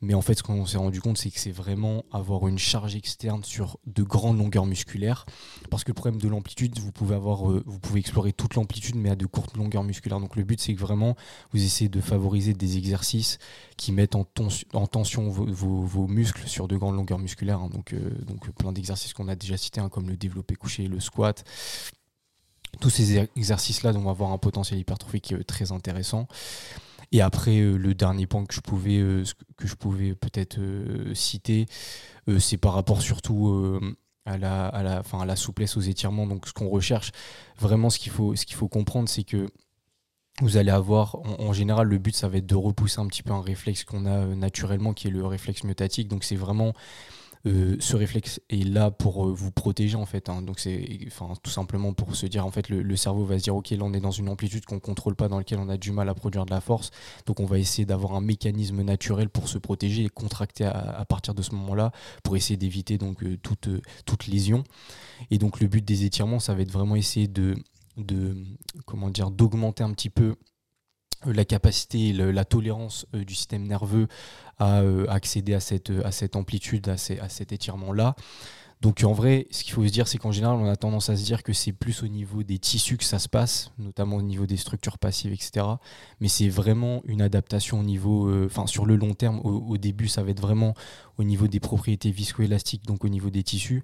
[0.00, 2.94] Mais en fait, ce qu'on s'est rendu compte, c'est que c'est vraiment avoir une charge
[2.94, 5.26] externe sur de grandes longueurs musculaires.
[5.70, 8.96] Parce que le problème de l'amplitude, vous pouvez avoir, euh, vous pouvez explorer toute l'amplitude,
[8.96, 10.20] mais à de courtes longueurs musculaires.
[10.20, 11.16] Donc le but, c'est que vraiment,
[11.52, 13.38] vous essayez de favoriser des exercices
[13.76, 17.60] qui mettent en, tension vos, muscles sur de grandes longueurs musculaires.
[17.60, 17.70] Hein.
[17.72, 21.00] Donc, euh, donc plein d'exercices qu'on a déjà cités, hein, comme le développé couché, le
[21.00, 21.44] squat
[22.80, 26.26] tous ces exercices-là vont avoir un potentiel hypertrophique euh, très intéressant.
[27.14, 29.22] Et après, euh, le dernier point que je pouvais, euh,
[29.78, 31.66] pouvais peut-être euh, citer,
[32.40, 33.78] c'est par rapport surtout
[34.26, 36.26] à la, à, la, à la souplesse aux étirements.
[36.26, 37.12] Donc, ce qu'on recherche,
[37.56, 39.46] vraiment, ce qu'il faut, faut comprendre, c'est que
[40.40, 43.32] vous allez avoir, en, général, le but, ça va être de repousser un petit peu
[43.32, 46.08] un réflexe qu'on a naturellement, qui est le réflexe myotatique.
[46.08, 46.72] Donc, c'est vraiment
[47.46, 50.30] euh, ce réflexe est là pour euh, vous protéger en fait.
[50.30, 50.40] Hein.
[50.40, 51.08] Donc c'est
[51.42, 53.92] tout simplement pour se dire en fait le, cerveau va se dire ok là on
[53.92, 56.46] est dans une amplitude qu'on contrôle pas dans laquelle on a du mal à produire
[56.46, 56.90] de la force.
[57.26, 61.34] Donc on va essayer d'avoir un mécanisme naturel pour se protéger et contracter à, partir
[61.34, 63.68] de ce moment-là pour essayer d'éviter donc euh, toute,
[64.06, 64.64] toute lésion.
[65.30, 67.54] Et donc le but des étirements ça va être vraiment essayer de
[68.86, 70.34] comment dire d'augmenter un petit peu
[71.26, 74.08] la capacité, la tolérance du système nerveux
[74.58, 78.14] à euh, accéder à cette, amplitude, à, cet étirement-là.
[78.80, 81.16] Donc en vrai, ce qu'il faut se dire, c'est qu'en général, on a tendance à
[81.16, 84.22] se dire que c'est plus au niveau des tissus que ça se passe, notamment au
[84.22, 85.66] niveau des structures passives, etc.
[86.20, 90.08] Mais c'est vraiment une adaptation au niveau, euh, enfin sur le long terme, au, début,
[90.08, 90.74] ça va être vraiment
[91.16, 93.82] au niveau des propriétés viscoélastiques, donc au niveau des tissus.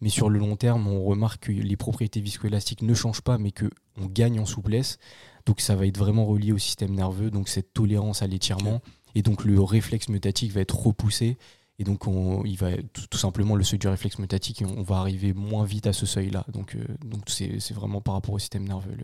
[0.00, 3.52] Mais sur le long terme, on remarque que les propriétés viscoélastiques ne changent pas, mais
[3.52, 4.98] qu'on gagne en souplesse.
[5.46, 8.80] Donc ça va être vraiment relié au système nerveux, donc cette tolérance à l'étirement.
[9.14, 11.36] Et donc le réflexe mutatique va être repoussé.
[11.78, 15.32] Et donc on, il va tout, simplement le seuil du réflexe mutatique, on, va arriver
[15.32, 16.44] moins vite à ce seuil-là.
[16.52, 18.96] Donc euh, donc c'est vraiment par rapport au système nerveux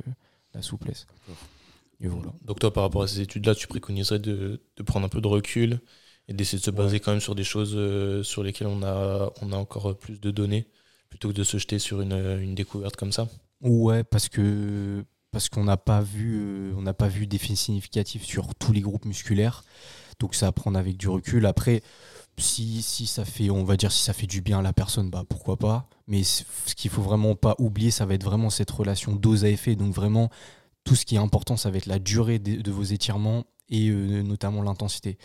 [0.54, 1.06] la souplesse.
[2.00, 5.26] Donc toi par rapport à ces études-là, tu préconiserais de, de, prendre un peu de
[5.26, 5.80] recul
[6.28, 9.32] et d'essayer de se baser quand même sur des choses euh, sur lesquelles on a,
[9.42, 10.68] on a encore plus de données
[11.08, 13.28] plutôt que de se jeter sur une, une découverte comme ça?
[13.62, 15.04] Ouais, parce que
[15.38, 18.80] parce qu'on n'a pas vu euh, on n'a pas vu d'effet significatif sur tous les
[18.80, 19.62] groupes musculaires.
[20.18, 21.46] Donc ça à prendre avec du recul.
[21.46, 21.80] Après
[22.38, 25.10] si, si ça fait on va dire si ça fait du bien à la personne
[25.10, 25.88] bah pourquoi pas.
[26.08, 26.42] Mais ce
[26.76, 29.76] qu'il faut vraiment pas oublier ça va être vraiment cette relation dose à effet.
[29.76, 30.28] Donc vraiment
[30.82, 34.22] tout ce qui est important ça va être la durée de, vos étirements et euh,
[34.22, 35.18] notamment l'intensité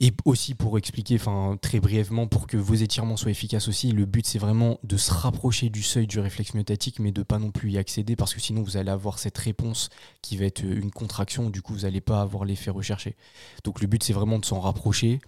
[0.00, 4.04] et aussi pour expliquer, enfin très brièvement, pour que vos étirements soient efficaces aussi, le
[4.04, 7.50] but c'est vraiment de se rapprocher du seuil du réflexe myotatique, mais de pas non
[7.50, 9.88] plus y accéder, parce que sinon vous allez avoir cette réponse
[10.22, 13.16] qui va être une contraction, du coup vous n'allez pas avoir l'effet recherché.
[13.64, 15.20] Donc le but c'est vraiment de s'en rapprocher,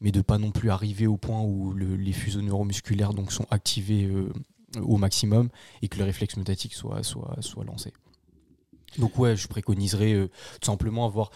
[0.00, 4.04] mais de pas non plus arriver au point où les fuseaux neuromusculaires donc sont activés
[4.04, 4.32] euh,
[4.80, 5.50] au maximum
[5.82, 7.92] et que le réflexe myotatique soit, soit, soit lancé.
[8.98, 10.28] Donc ouais, je préconiserais euh,
[10.60, 11.30] tout simplement avoir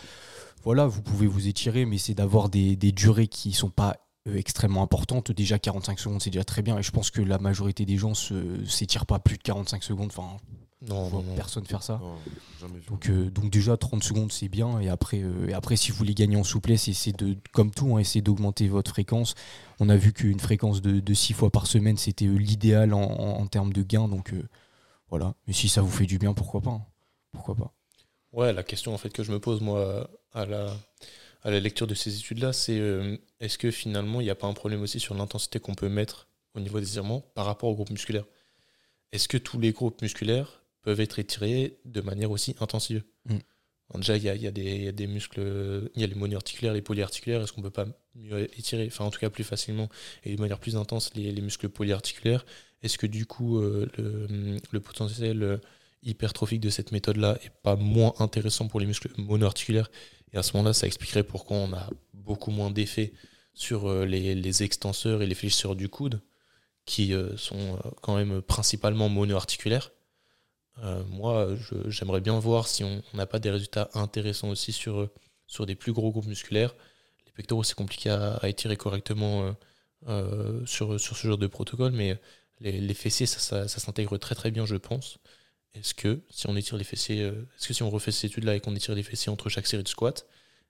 [0.64, 4.82] voilà, vous pouvez vous étirer, mais c'est d'avoir des, durées qui sont pas euh, extrêmement
[4.82, 5.30] importantes.
[5.32, 6.78] Déjà 45 secondes, c'est déjà très bien.
[6.78, 10.10] Et je pense que la majorité des gens ne s'étirent pas plus de 45 secondes.
[10.14, 10.36] Enfin,
[10.88, 11.34] Non, Je vois non, non.
[11.36, 12.00] personne faire ça.
[12.88, 15.96] Donc, euh, donc déjà 30 secondes c'est bien et après, euh, et après si vous
[15.98, 19.34] voulez gagner en souplesse essayez de comme tout hein, essayez d'augmenter votre fréquence
[19.80, 23.40] on a vu qu'une fréquence de, de 6 fois par semaine c'était l'idéal en, en-
[23.40, 24.42] en termes de gain donc euh,
[25.10, 26.82] voilà mais si ça vous fait du bien pourquoi pas hein.
[27.32, 27.72] pourquoi pas
[28.32, 30.76] Ouais, la question en fait que je me pose moi à la,
[31.42, 34.46] à la lecture de ces études-là, c'est euh, est-ce que finalement il n'y a pas
[34.46, 37.74] un problème aussi sur l'intensité qu'on peut mettre au niveau des étirements par rapport au
[37.74, 38.24] groupe musculaire
[39.12, 43.04] Est-ce que tous les groupes musculaires peuvent être étirés de manière aussi intensive?
[43.26, 43.38] Mm.
[43.90, 46.14] Alors Déjà, il y a, y a y a des muscles, il y a les
[46.14, 47.86] monoarticulaires, les polyarticulaires, est-ce qu'on peut pas
[48.16, 49.88] mieux étirer, enfin en tout cas plus facilement
[50.24, 52.44] et de manière plus intense les, les muscles polyarticulaires?
[52.82, 55.58] Est-ce que du coup euh, le, le potentiel euh,
[56.02, 59.90] hypertrophique de cette méthode-là est pas moins intéressant pour les muscles monoarticulaires.
[60.32, 63.12] Et à ce moment-là, ça expliquerait pourquoi on a beaucoup moins d'effet
[63.54, 66.20] sur euh, les, les extenseurs et les fléchisseurs du coude,
[66.86, 69.92] qui euh, sont euh, quand même principalement monoarticulaires.
[71.10, 71.56] Moi,
[71.88, 75.10] j'aimerais bien voir si on n'a pas des résultats intéressants aussi sur,
[75.48, 76.72] sur des plus gros groupes musculaires.
[77.26, 79.56] Les pectoraux, c'est compliqué à, étirer correctement
[80.66, 82.16] sur, sur ce genre de protocole, mais
[82.60, 85.18] les, fessiers, ça- ça s'intègre très très bien, je pense.
[85.74, 88.56] Est-ce que si on étire les fessiers, euh, est-ce que si on refait cette étude-là
[88.56, 90.14] et qu'on étire les fessiers entre chaque série de squats,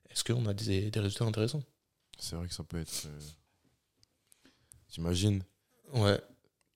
[0.09, 1.63] est-ce qu'on a des, des résultats intéressants?
[2.17, 3.05] C'est vrai que ça peut être.
[3.07, 3.19] euh,
[4.89, 5.43] T'imagines?
[5.93, 6.19] Ouais.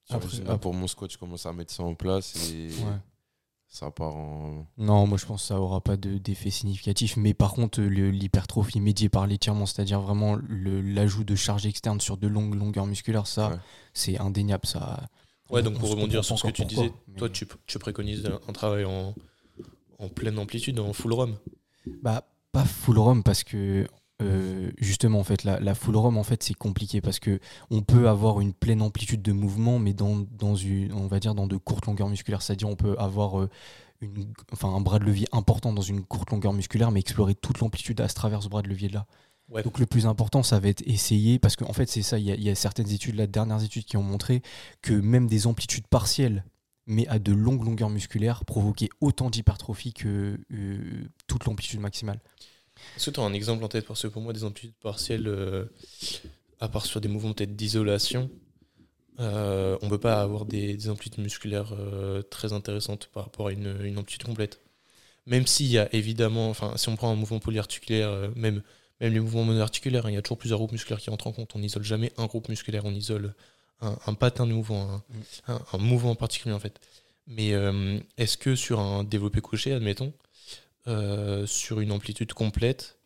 [0.10, 2.98] Après- T'imagines, là, pour mon squat, je commence à mettre ça en place et Ouais.
[3.68, 4.68] ça part en.
[4.78, 8.12] non moi je pense que ça aura pas de- d'effet significatif mais par contre le-
[8.12, 12.86] l'hypertrophie médiée par l'étirement c'est-à-dire vraiment le- l'ajout de charge externe sur de longues longueurs
[12.86, 13.56] musculaires ça Ouais.
[13.94, 15.10] c'est indéniable ça
[15.54, 18.26] Ouais, On- donc on pour rebondir sur ce que tu disais, toi tu, tu préconises
[18.48, 19.16] un, travail en,
[20.00, 21.38] en pleine amplitude, en full ROM.
[22.02, 23.88] Bah, pas full ROM parce que
[24.22, 27.40] euh, justement en fait la, la full ROM en fait c'est compliqué parce que
[27.72, 31.34] on peut avoir une pleine amplitude de mouvement mais dans, dans une on va dire
[31.36, 33.50] dans de courtes longueurs musculaires c'est-à-dire on peut avoir euh,
[34.02, 37.60] une, enfin, un bras de levier important dans une courte longueur musculaire mais explorer toute
[37.60, 39.08] l'amplitude à ce travers ce bras de levier là
[39.54, 39.64] Ouais.
[39.64, 42.32] donc le plus important ça va être essayer parce qu'en fait c'est ça il y,
[42.32, 44.42] a- il y a certaines études là dernières études qui ont montré
[44.82, 46.44] que même des amplitudes partielles
[46.88, 52.20] mais à de longues longueurs musculaires provoquaient autant d'hypertrophie que euh, toute l'amplitude maximale
[52.98, 53.86] Est-ce que tu as un exemple en tête?
[53.86, 55.66] Parce que pour moi, des amplitudes partielles, euh,
[56.60, 58.30] à part sur des mouvements peut-être d'isolation,
[59.20, 61.74] euh, on peut pas avoir des, des amplitudes musculaires
[62.30, 64.60] très intéressantes par rapport à une, une amplitude complète.
[65.28, 68.64] Même s'il y a évidemment, enfin, si on prend un mouvement polyarticulaire, même,
[69.04, 71.32] même les mouvements monoarticulaires, hein, il y a toujours plusieurs groupes musculaires qui entrent en
[71.34, 71.56] compte.
[71.56, 73.34] On n'isole jamais un groupe musculaire, on isole
[73.82, 75.04] un, un patin de mouvement,
[75.48, 76.80] un, un- un mouvement particulier en fait.
[77.28, 80.14] Mais euh, est-ce que sur un développé couché, admettons,
[80.88, 82.98] euh, sur une amplitude complète,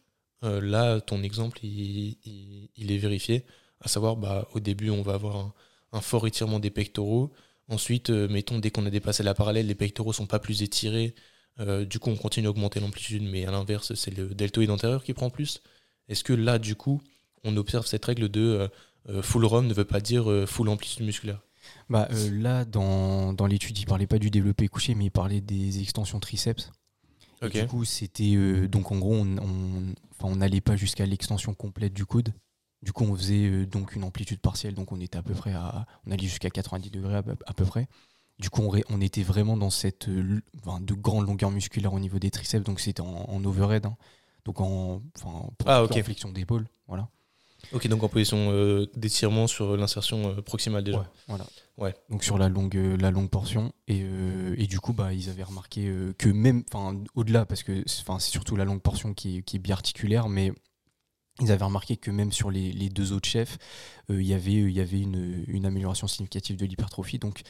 [0.43, 3.45] euh, là, ton exemple, il, il- il est vérifié.
[3.81, 5.53] À savoir, bah, au début, on va avoir un,
[5.93, 7.31] un fort étirement des pectoraux.
[7.69, 11.13] Ensuite, mettons, dès qu'on a dépassé la parallèle, les pectoraux sont pas plus étirés.
[11.88, 15.13] Du coup, on continue à augmenter l'amplitude, mais à l'inverse, c'est le deltoïde antérieur qui
[15.13, 15.62] prend plus.
[16.09, 17.01] Est-ce que là, du coup,
[17.43, 18.67] on observe cette règle de euh,
[19.09, 21.41] euh, full ROM ne veut pas dire euh, full amplitude musculaire?
[21.89, 25.41] Bah, euh, là, dans, dans l'étude, il parlait pas du développé couché, mais il parlait
[25.41, 26.71] des extensions triceps.
[27.41, 27.61] Et.
[27.61, 28.67] Du coup, c'était.
[28.67, 29.15] donc, en gros,
[30.23, 32.33] on n'allait pas jusqu'à l'extension complète du coude.
[32.83, 34.73] Du coup, on faisait donc une amplitude partielle.
[34.75, 35.85] Donc, on était à peu près à.
[36.05, 37.87] On allait jusqu'à 90 degrés à, peu- à peu près.
[38.39, 40.09] Du coup, on, ré- on était vraiment dans cette.
[40.09, 42.63] de grande longueur musculaire au niveau des triceps.
[42.63, 43.85] Donc, c'était en, en overhead.
[43.85, 43.97] hein.
[44.47, 45.01] Donc, en.
[45.17, 46.67] Enfin, Ah, en flexion d'épaule.
[46.88, 47.10] Voilà.
[47.73, 50.99] Ok, donc en position euh, d'étirement sur l'insertion euh, proximale déjà.
[50.99, 51.45] Ouais, voilà.
[51.77, 51.93] Ouais.
[52.10, 53.73] Donc sur la longue, euh, la longue portion.
[53.89, 54.05] Et,
[54.57, 58.55] et du coup, bah, ils avaient remarqué que même, enfin, au-delà, parce que c'est surtout
[58.55, 60.53] la longue portion qui est, qui est biarticulaire, mais
[61.39, 63.58] ils avaient remarqué que même sur les, deux autres chefs,
[64.10, 64.54] euh, il y avait,
[65.02, 67.19] une, amélioration significative de l'hypertrophie.
[67.19, 67.41] Donc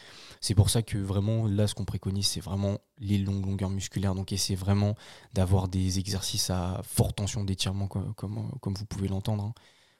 [0.41, 4.15] c'est pour ça que vraiment, là, ce qu'on préconise, c'est vraiment les longues longueurs musculaires.
[4.15, 4.95] Donc essayer vraiment
[5.33, 9.43] d'avoir des exercices à forte tension d'étirement, comme, vous pouvez l'entendre.
[9.43, 9.53] hein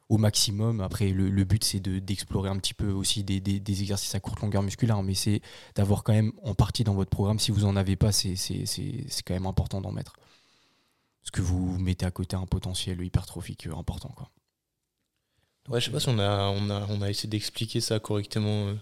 [0.09, 0.81] au maximum.
[0.81, 4.41] Après, le, but, c'est de- d'explorer un petit peu aussi des, des- exercices à courte
[4.41, 5.41] longueur musculaire, mais c'est
[5.75, 8.35] d'avoir quand même en partie dans votre programme, si vous en avez pas, c'est
[9.25, 10.13] quand même important d'en mettre.
[11.27, 14.07] Parce que vous mettez à côté un potentiel hypertrophique euh, important.
[14.15, 14.31] Quoi.
[15.67, 18.67] Ouais, je sais pas si on a, on a, on a essayé d'expliquer ça correctement.
[18.69, 18.75] euh,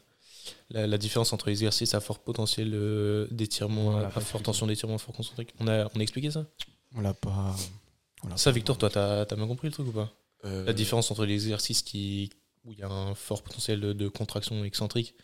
[0.70, 4.44] la, la différence entre exercice à fort potentiel euh, d'étirement, à, à forte expliqué.
[4.44, 5.56] tension d'étirement, fort concentrique.
[5.60, 6.46] On a, on a expliqué ça?
[6.94, 7.56] On l'a pas.
[8.24, 10.14] on Ça, pas- Victor, toi, t'as as bien compris le truc ou pas?
[10.44, 12.30] Euh, La différence entre l'exercice qui,
[12.64, 15.16] où il y a un fort potentiel de, de contraction excentrique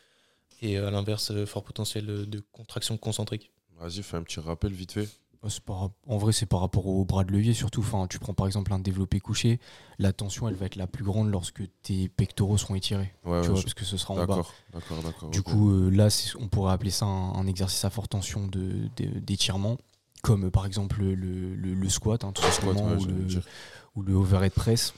[0.64, 3.52] et à l'inverse, fort potentiel de contraction concentrique?
[3.80, 5.08] Vas-y, fais un petit rappel vite fait.
[5.50, 7.80] C'est par en vrai, c'est par rapport au bras de levier surtout.
[7.82, 9.60] Enfin, tu prends par exemple un développé couché,
[9.98, 13.12] la tension elle va être la plus grande lorsque tes pectoraux seront étirés.
[13.26, 14.26] Ouais, tu ouais, vois, je- parce que ce sera en bas.
[14.28, 15.30] D'accord, d'accord, d'accord.
[15.32, 18.88] Du coup, euh, là, on pourrait appeler ça un, un exercice à forte tension de-
[18.98, 19.78] de- d'étirement,
[20.22, 21.16] comme euh, par exemple le,
[21.56, 23.48] le- le squat, hein, tout simplement, ouais, ou, le, dire.
[23.96, 24.94] ou le overhead press.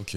[0.00, 0.16] Ok.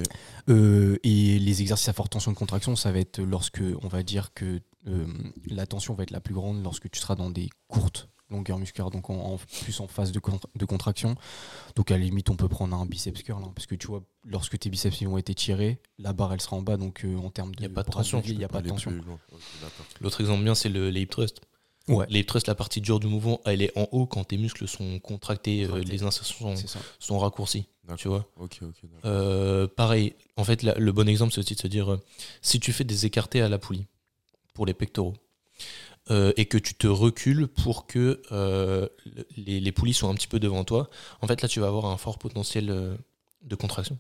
[0.49, 4.01] Euh, et les exercices à forte tension de contraction, ça va être lorsque, on va
[4.01, 5.05] dire que euh,
[5.47, 8.89] la tension va être la plus grande lorsque tu seras dans des courtes longueurs musculaires,
[8.91, 11.15] donc en, en- plus en phase de, contra- de contraction.
[11.75, 14.03] Donc à la limite, on peut prendre un biceps curl, hein, parce que tu vois,
[14.25, 17.15] lorsque tes biceps ils vont être étirés, la barre elle sera en bas, donc euh,
[17.17, 18.91] en termes de Y a pas de bras tension, il n'y a pas de tension.
[20.01, 21.41] L'autre exemple bien, c'est le, les hip thrusts.
[21.87, 22.05] Ouais.
[22.09, 24.67] Les hip thrusts, la partie dure du mouvement, elle est en haut quand tes muscles
[24.67, 26.67] sont contractés, euh, les insertions sont,
[26.99, 27.67] sont raccourcis.
[27.85, 27.97] D'accord.
[27.97, 28.25] Tu vois.
[29.05, 32.01] Euh, pareil, en fait, la- le bon exemple, c'est aussi de se dire euh,
[32.41, 33.87] si tu fais des écartés à la poulie
[34.53, 35.13] pour les pectoraux
[36.11, 40.15] euh, et que tu te recules pour que euh, le- les, les poulies soient un
[40.15, 40.89] petit peu devant toi,
[41.21, 42.95] en fait, là, tu vas avoir un fort potentiel euh,
[43.43, 43.97] de contraction,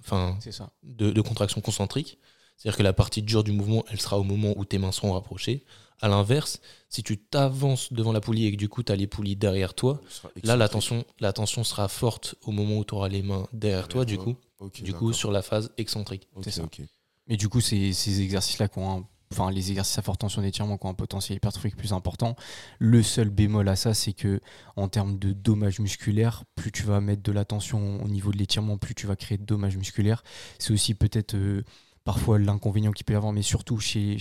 [0.00, 0.70] enfin, C'est ça.
[0.82, 2.18] de, de contraction concentrique.
[2.56, 5.12] C'est-à-dire que la partie dure du mouvement, elle sera au moment où tes mains seront
[5.12, 5.64] rapprochées.
[6.02, 9.06] À l'inverse, si tu t'avances devant la poulie et que du coup, tu as les
[9.06, 10.00] poulies derrière toi,
[10.44, 13.88] là, la tension, la tension sera forte au moment où tu auras les mains derrière
[13.88, 14.36] toi, du coup,
[14.84, 16.28] du coup sur la phase excentrique.
[16.50, 16.62] Ça.
[17.28, 20.42] Mais du coup, c'est ces exercices-là qui ont un- Enfin, les exercices à forte tension
[20.42, 22.34] d'étirement qui ont un potentiel hypertrophique plus important.
[22.80, 24.40] Le seul bémol à ça, c'est que
[24.74, 28.38] en termes de dommages musculaires, plus tu vas mettre de la tension au niveau de
[28.38, 30.24] l'étirement, plus tu vas créer de dommages musculaires.
[30.58, 31.62] C'est aussi peut-être euh,
[32.02, 34.18] parfois l'inconvénient qu'il peut y avoir, mais surtout chez,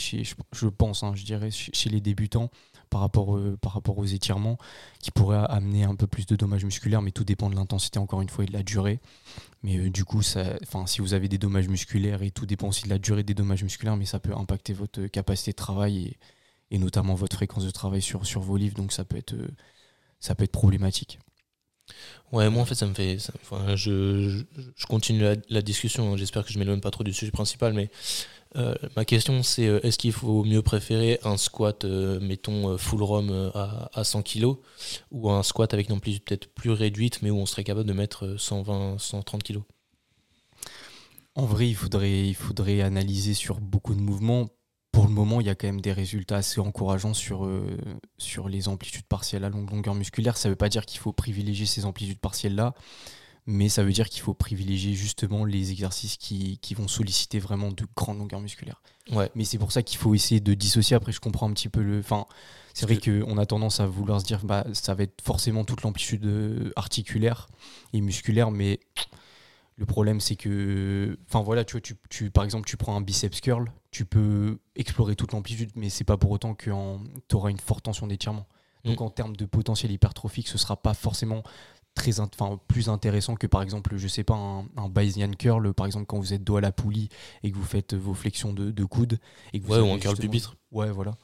[0.78, 2.52] pense, hein, je dirais, chez les débutants
[2.90, 4.58] par rapport, par rapport aux étirements,
[5.00, 8.22] qui pourraient amener un peu plus de dommages musculaires, mais tout dépend de l'intensité, encore
[8.22, 9.00] une fois, et de la durée.
[9.64, 12.84] Mais euh, du coup, ça, si vous avez des dommages musculaires, et tout dépend aussi
[12.84, 16.16] de la durée des dommages musculaires, mais ça peut impacter votre capacité de travail
[16.72, 19.48] et, notamment votre fréquence de travail sur, sur vos livres, donc ça peut être, euh,
[20.20, 21.20] ça peut être problématique.
[22.32, 23.18] Ouais, moi en fait, ça me fait.
[23.76, 24.44] je,
[24.76, 26.16] je, continue la, discussion.
[26.16, 27.90] J'espère que je m'éloigne pas trop du sujet principal, mais
[28.56, 33.04] euh, ma question c'est euh, est-ce qu'il faut mieux préférer un squat, euh, mettons, full
[33.04, 34.56] ROM à, à 100 kg
[35.12, 37.94] ou un squat avec une amplitude peut-être plus réduite, mais où on serait capable de
[37.94, 39.60] mettre euh, 120, 130 kg
[41.36, 44.48] En vrai, il faudrait, il faudrait analyser sur beaucoup de mouvements.
[44.92, 47.48] Pour le moment, il y a quand même des résultats assez encourageants sur,
[48.18, 50.36] sur les amplitudes partielles à longue longueur musculaire.
[50.36, 52.74] Ça ne veut pas dire qu'il faut privilégier ces amplitudes partielles-là,
[53.52, 57.72] mais ça veut dire qu'il faut privilégier justement les exercices qui, qui vont solliciter vraiment
[57.72, 58.82] de grandes longueurs musculaires.
[59.12, 59.32] Ouais.
[59.34, 60.96] Mais c'est pour ça qu'il faut essayer de dissocier.
[60.96, 61.98] Après, je comprends un petit peu le.
[62.00, 62.28] Enfin,
[62.76, 65.82] c'est vrai qu'on a tendance à vouloir se dire, bah, ça va être forcément toute
[65.82, 67.50] l'amplitude euh, articulaire
[67.94, 68.80] et musculaire, mais
[69.78, 73.02] le problème, c'est que, enfin voilà, tu vois, tu, tu- par exemple, tu prends un
[73.02, 76.70] biceps curl, tu peux explorer toute l'amplitude, mais c'est pas pour autant que
[77.28, 78.46] tu auras une forte tension d'étirement.
[78.86, 79.04] Donc Mm.
[79.04, 81.44] en termes de potentiel hypertrophique, ce sera pas forcément
[82.00, 85.86] très, enfin plus intéressant que par exemple, je sais pas, un, un Bayesian curl, par
[85.86, 87.10] exemple quand vous êtes dos à la poulie
[87.44, 89.20] et que vous faites vos flexions de, de coude
[89.54, 90.56] et que vous Ouais, ou un curl pupitre.
[90.72, 91.16] Ouais, voilà.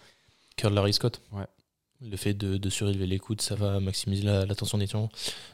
[0.58, 1.22] Curl Larry Scott.
[1.32, 1.46] Ouais.
[2.02, 5.10] Le fait de, de surélever les coudes, ça va maximiser la, la tension d'étirement.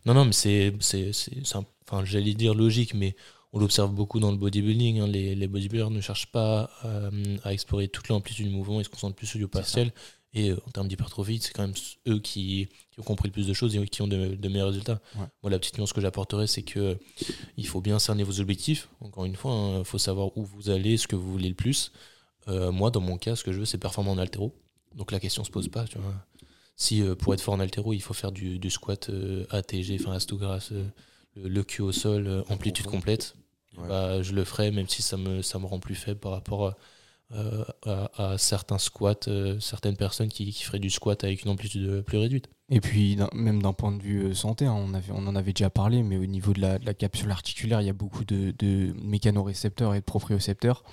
[0.06, 1.12] Non, non, mais c'est, c'est,
[1.42, 3.16] enfin, j'allais dire logique, mais
[3.54, 5.00] on l'observe beaucoup dans le bodybuilding.
[5.02, 5.08] hein.
[5.08, 8.90] Les, les bodybuilders ne cherchent pas euh, à explorer toute l'amplitude du mouvement, ils se
[8.90, 9.92] concentrent plus sur du partiel.
[10.34, 11.76] Et euh, en termes d'hypertrophie, c'est quand même
[12.08, 12.70] eux qui
[13.02, 15.02] ont compris le plus de choses et qui ont de, de meilleurs résultats.
[15.16, 15.26] Ouais.
[15.44, 16.98] Moi, la petite nuance que j'apporterais, c'est que
[17.58, 18.88] il faut bien cerner vos objectifs.
[19.02, 21.92] Encore une fois, il faut savoir où vous allez, ce que vous voulez le plus.
[22.48, 24.54] Euh, moi, dans mon cas, ce que je veux, c'est performer en altéro.
[24.96, 25.86] Donc la question se pose pas.
[25.86, 26.14] Tu vois.
[26.76, 30.00] Si euh, pour être fort en altéro, il faut faire du, du squat euh, ATG,
[30.02, 30.84] enfin Astugras, euh,
[31.36, 33.36] le, cul au sol, amplitude complète,
[33.78, 33.88] Ouais.
[33.88, 36.68] bah, je le ferai, même si ça me, ça me rend plus faible par rapport
[36.68, 36.78] à,
[37.34, 37.64] euh,
[38.18, 42.02] à, certains squats, euh, certaines personnes qui, qui feraient du squat avec une amplitude euh,
[42.02, 42.50] plus réduite.
[42.70, 45.70] Et puis, même d'un point de vue santé, hein, on, avait, on en avait déjà
[45.70, 48.54] parlé, mais au niveau de la, de la capsule articulaire, il y a beaucoup de,
[48.58, 50.84] de mécanorécepteurs et de propriocepteurs.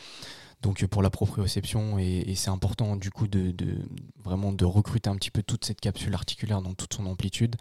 [0.60, 3.78] Donc, euh, pour la proprioception, et, et c'est important du coup de, de-
[4.24, 7.54] vraiment de recruter un petit peu toute cette capsule articulaire dans toute son amplitude.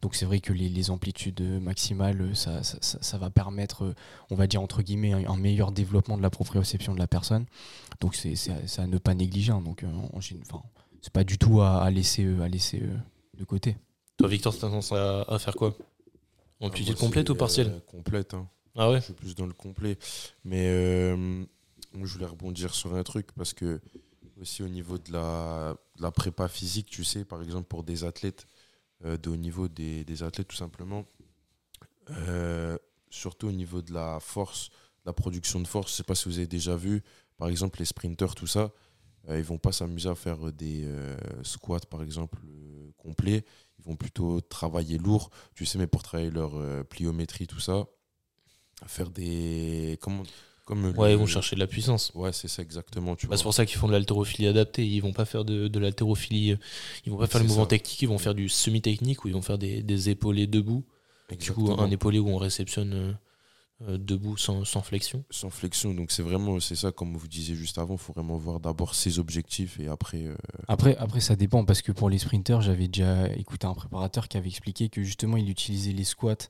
[0.00, 3.84] Donc, c'est vrai que les, les amplitudes maximales, euh, ça, ça, ça- ça va permettre,
[3.84, 3.94] euh,
[4.30, 7.44] on va dire entre guillemets, un, un meilleur développement de la proprioception de la personne.
[8.00, 8.34] Donc, c'est
[8.78, 9.52] à, ne pas négliger.
[9.52, 9.60] hein.
[9.60, 10.62] Donc, euh, en enfin,
[11.02, 12.96] c'est pas du tout à, à laisser, euh, à laisser euh,
[13.38, 13.76] de côté.
[14.16, 15.74] Toi, Victor, tu tendance à, à faire quoi?
[16.60, 17.68] Amplitude Moi, complète ou partielle?
[17.68, 18.32] euh, Complète.
[18.34, 18.46] hein.
[18.76, 19.00] Ah ouais?
[19.00, 19.98] Je suis plus dans le complet.
[20.44, 21.44] Mais euh,
[21.92, 23.80] moi, je voulais rebondir sur un truc parce que,
[24.40, 25.76] aussi au niveau de la,
[26.12, 28.46] prépa physique, tu sais, par exemple, pour des athlètes,
[29.04, 31.06] euh, de haut niveau des, athlètes, tout simplement,
[32.10, 32.76] euh,
[33.10, 34.70] surtout au niveau de la force,
[35.04, 37.02] la production de force, je sais pas si vous avez déjà vu,
[37.36, 38.72] par exemple, les sprinters, tout ça,
[39.28, 43.44] euh, ils vont pas s'amuser à faire des euh, squats, par exemple, euh, complets.
[43.78, 46.52] ils vont plutôt travailler lourd, tu sais, mais pour travailler leur
[46.86, 47.86] pliométrie, tout ça,
[48.86, 49.98] faire des.
[50.00, 50.22] Comment,
[50.70, 52.12] comme Ouais, le- ils vont chercher de la puissance.
[52.14, 54.86] Ouais, c'est ça exactement, Bah, c'est pour ça qu'ils font de l'haltérophilie adaptée.
[54.86, 56.52] Ils vont pas faire de, de l'haltérophilie.
[56.52, 56.56] euh,
[57.06, 57.70] Ils vont pas faire le mouvement ça.
[57.70, 58.00] technique.
[58.02, 60.84] Ils vont faire du semi-technique où ils vont faire des, des épaulés debout.
[61.38, 63.12] Du coup, un épaulé où on réceptionne euh,
[63.88, 65.24] euh, debout sans, sans flexion.
[65.30, 68.36] Sans flexion, donc c'est vraiment, c'est ça, comme vous disiez juste avant, il faut vraiment
[68.36, 70.24] voir d'abord ses objectifs et après.
[70.26, 70.34] euh,
[70.68, 74.36] Après, après, ça dépend parce que pour les sprinters, j'avais déjà écouté un préparateur qui
[74.36, 76.48] avait expliqué que justement, il utilisait les squats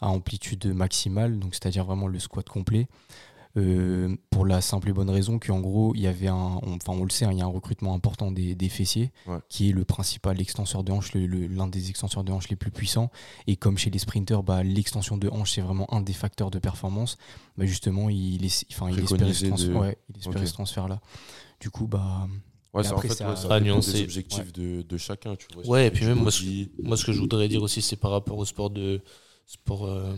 [0.00, 2.88] à amplitude maximale, donc c'est-à-dire vraiment le squat complet.
[3.56, 7.04] Euh, pour la simple et bonne raison qu'en gros, il y avait un, enfin on
[7.04, 9.38] le sait, hein, il y a un recrutement important des, des fessiers, Ouais.
[9.48, 13.10] qui est le principal extenseur de hanche, l'un des extenseurs de hanche les plus puissants.
[13.46, 16.58] Et comme chez les sprinters, bah, l'extension de hanche, c'est vraiment un des facteurs de
[16.58, 17.16] performance.
[17.56, 20.46] Bah, justement, il, est, enfin, il espérait ce transfert, de- ouais, il espérait Ok.
[20.48, 21.00] ce transfert-là.
[21.60, 22.28] Du coup, bah,
[22.74, 23.92] Ouais, c'est en fait, ça- ouais, ça nuancer.
[23.94, 25.66] des objectifs de, de chacun, tu vois.
[25.66, 28.10] Ouais, et puis même, moi, body, Moi, ce que je voudrais dire aussi, c'est par
[28.10, 29.00] rapport au sport de
[29.46, 30.14] sport euh,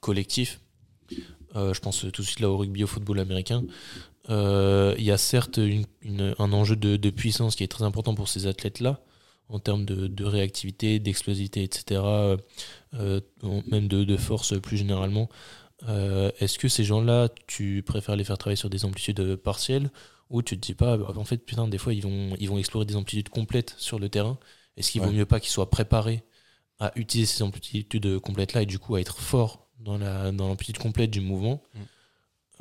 [0.00, 0.60] collectif.
[1.56, 3.64] Euh, je pense tout de suite là au rugby, au football américain.
[4.30, 7.84] Euh, Il y a certes une- une- un enjeu de, de puissance qui est très
[7.84, 9.00] important pour ces athlètes-là,
[9.48, 12.38] en termes de, de réactivité, d'explosivité, etc.,
[12.94, 13.20] euh,
[13.68, 15.28] même de, de force plus généralement.
[16.40, 19.90] Est-ce que ces gens-là, tu préfères les faire travailler sur des amplitudes partielles
[20.30, 22.58] ou tu te dis pas, bah, en fait, putain, des fois, ils vont, ils vont
[22.58, 24.38] explorer des amplitudes complètes sur le terrain
[24.76, 26.22] Est-ce qu'il vaut mieux pas qu'ils soient préparés
[26.80, 30.78] à utiliser ces amplitudes complètes-là et du coup à être fort dans la dans l'amplitude
[30.78, 31.78] complète du mouvement Mm.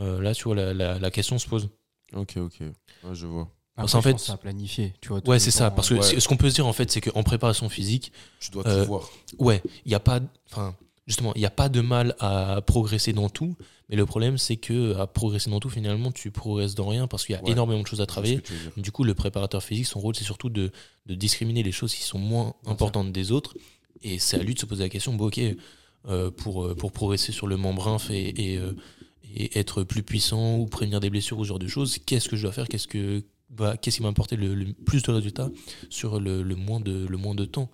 [0.01, 1.67] Euh, Là, tu vois, la, la- la question se pose.
[2.13, 2.53] Ok, ok.
[2.61, 3.49] Ouais, je vois.
[3.75, 4.93] Parce Après, je fait- à planifier.
[5.01, 5.71] Tu vois, Ouais, c'est ça.
[5.71, 6.19] Parce que ouais.
[6.21, 8.87] ce qu'on peut se dire, en fait, c'est qu'en préparation physique, Tu dois Euh, tout
[8.87, 9.09] voir.
[9.39, 10.21] ouais, il n'y a pas.
[10.49, 10.73] Enfin,
[11.05, 13.57] justement, il n'y a pas de mal à progresser dans tout.
[13.89, 17.25] Mais le problème, c'est que à progresser dans tout, finalement, tu progresses dans rien parce
[17.25, 17.51] qu'il y a Ouais.
[17.51, 18.41] énormément de choses à travailler.
[18.77, 20.71] Du coup, le préparateur physique, son rôle, c'est surtout de,
[21.07, 23.55] de discriminer les choses qui sont moins importantes des autres.
[24.01, 25.55] Et c'est à lui de se poser la question, bon, ok, euh,
[26.31, 28.73] pour, euh, pour progresser sur le membre inf et, et, euh,
[29.35, 32.35] et être plus puissant ou prévenir des blessures ou ce genre de choses, qu'est-ce que
[32.35, 35.49] je dois faire Qu'est-ce que va- qu'est-ce qui va m'apporter le, le plus de résultats
[35.89, 37.69] sur le, le moins, de, le moins de temps?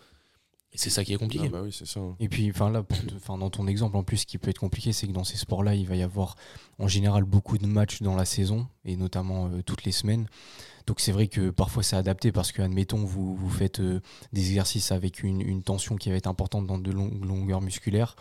[0.74, 1.46] Et c'est ça qui est compliqué.
[1.48, 2.02] Ah bah oui, c'est ça.
[2.02, 2.18] hein.
[2.20, 2.84] Et puis, enfin là,
[3.16, 5.38] enfin, dans ton exemple, en plus, ce qui peut être compliqué, c'est que dans ces
[5.38, 6.36] sports-là, il va y avoir
[6.80, 10.28] en général beaucoup de matchs dans la saison, et notamment euh, toutes les semaines.
[10.88, 14.02] Donc c'est vrai que parfois c'est adapté parce que, admettons, vous, vous faites euh,
[14.34, 18.16] des exercices avec une, une tension qui va être importante dans de longues longueurs musculaires.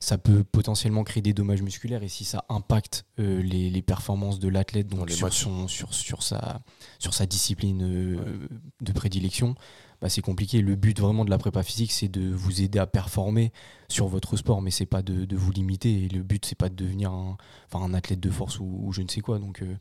[0.00, 4.38] Ça peut potentiellement créer des dommages musculaires et si ça impacte euh, les, les performances
[4.38, 6.60] de l'athlète donc sur, son, sur, sur, sa,
[7.00, 8.48] sur sa discipline euh,
[8.80, 9.56] de prédilection,
[10.00, 10.60] bah, c'est compliqué.
[10.60, 13.52] Le but vraiment de la prépa physique, c'est de vous aider à performer
[13.88, 16.04] sur votre sport, mais c'est pas de, de vous limiter.
[16.04, 17.36] Et le but, c'est pas de devenir un,
[17.72, 19.40] un athlète de force ou, ou je ne sais quoi.
[19.40, 19.74] Donc, euh,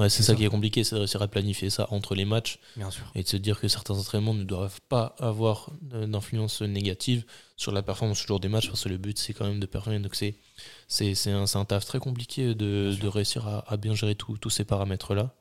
[0.00, 0.34] Ouais, c'est ça, ça.
[0.34, 3.04] qui est compliqué, c'est de réussir à planifier ça entre les matchs bien sûr.
[3.14, 7.24] et de se dire que certains entraînements ne doivent pas avoir euh, d'influence négative
[7.56, 9.66] sur la performance au jour des matchs parce que le but c'est quand même de
[9.66, 10.36] performer donc c'est
[10.88, 14.14] c'est c'est un, c'est un taf très compliqué de, de réussir à, à bien gérer
[14.14, 15.34] tous tous ces paramètres là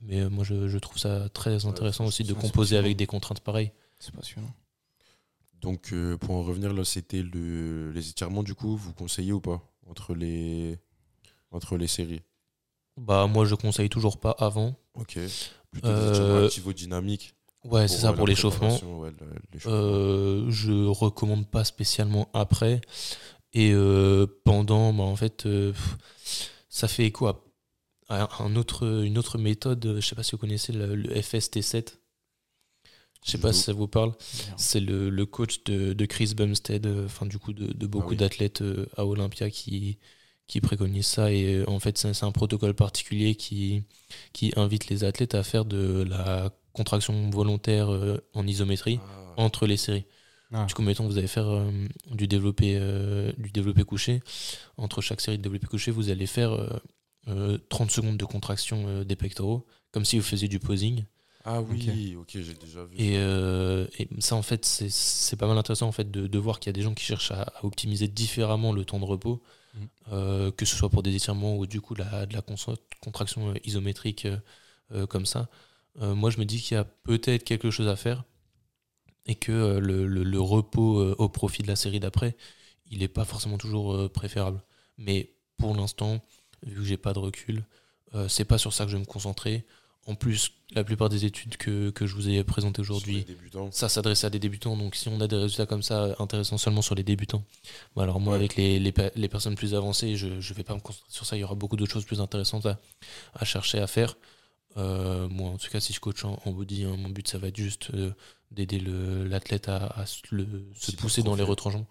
[0.00, 3.40] mais euh, moi je, je trouve ça très intéressant aussi de composer avec des contraintes
[3.40, 4.54] pareilles C'est passionnant.
[5.60, 7.90] Donc, euh, pour en revenir, là, c'était le...
[7.92, 10.78] les étirements, du coup, vous conseillez ou pas entre les,
[11.50, 12.22] entre les séries?
[12.96, 15.18] Bah moi je conseille toujours pas avant Ok.
[15.70, 17.34] Plutôt Euh, activo-dynamiques
[17.64, 19.12] ouais c'est ça pour l'échauffement ouais.
[19.66, 22.80] Euh, je recommande pas spécialement après.
[23.52, 25.72] Et euh, pendant, bah, en fait, euh,
[26.68, 27.42] ça fait écho à,
[28.08, 29.96] à un autre, une autre méthode.
[30.00, 31.94] Je sais pas si vous connaissez le, le FST7.
[33.24, 34.12] Je sais pas si ça vous parle.
[34.56, 38.08] C'est le, le coach de, de Chris Bumstead, euh, enfin du coup de, de beaucoup
[38.08, 38.16] Ah oui.
[38.16, 38.62] d'athlètes
[38.96, 39.98] à Olympia qui,
[40.50, 41.32] qui préconisent ça.
[41.32, 43.84] Et euh, en fait, c'est un protocole particulier qui,
[44.32, 49.66] qui invite les athlètes à faire de la contraction volontaire euh, en isométrie Ah, entre
[49.66, 50.06] les séries.
[50.52, 50.64] Ah.
[50.66, 51.70] Du coup, mettons vous allez faire euh,
[52.10, 54.22] du, développé, euh, du développé couché.
[54.76, 56.68] Entre chaque série de développé couché, vous allez faire euh,
[57.28, 61.04] euh, 30 secondes de contraction euh, des pectoraux, comme si vous faisiez du posing.
[61.44, 62.96] Ah oui, ok, j'ai déjà vu.
[62.98, 63.18] Et, ça.
[63.20, 66.58] euh, et ça, en fait, c'est- c'est pas mal intéressant en fait, de, de voir
[66.58, 69.40] qu'il y a des gens qui cherchent à, à optimiser différemment le temps de repos.
[70.12, 72.42] Euh, que ce soit pour des étirements ou du coup de la
[73.00, 74.26] contraction euh, isométrique
[74.92, 75.48] euh, comme ça.
[75.96, 78.24] Moi, je me dis qu'il y a peut-être quelque chose à faire
[79.26, 82.36] et que le, le- repos au profit de la série d'après,
[82.90, 84.62] il n'est pas forcément toujours préférable.
[84.98, 86.20] Mais pour l'instant,
[86.62, 87.64] vu que j'ai pas de recul,
[88.28, 89.66] c'est pas sur ça que je vais me concentrer.
[90.06, 93.24] En plus, la plupart des études que, que je vous ai présentées aujourd'hui,
[93.70, 94.76] ça s'adresse à des débutants.
[94.76, 97.44] Donc, si on a des résultats comme ça intéressants seulement sur les débutants,
[97.94, 98.38] bah alors moi, Ouais.
[98.38, 101.26] avec les, les, pe- les personnes plus avancées, je ne vais pas me concentrer sur
[101.26, 101.36] ça.
[101.36, 102.80] Il y aura beaucoup d'autres choses plus intéressantes à,
[103.34, 104.16] à chercher à faire.
[104.78, 107.38] Euh, moi, en tout cas, si je coach en, en body, hein, mon but, ça
[107.38, 108.12] va être juste euh,
[108.50, 111.86] d'aider l'athlète à, le- se pousser dans les retranchements,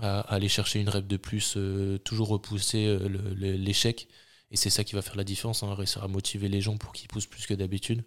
[0.00, 2.98] à, à aller chercher une rep de plus, euh, toujours repousser
[3.36, 4.06] l'échec.
[4.50, 6.92] Et c'est ça qui va faire la différence, hein, réussir à motiver les gens pour
[6.92, 8.04] qu'ils poussent plus que d'habitude.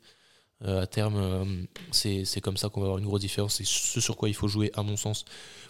[0.64, 3.56] Euh, à terme, euh, c'est comme ça qu'on va avoir une grosse différence.
[3.56, 5.26] C'est ce sur quoi il faut jouer, à mon sens,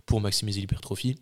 [0.05, 1.15] pour maximiser l'hypertrophie.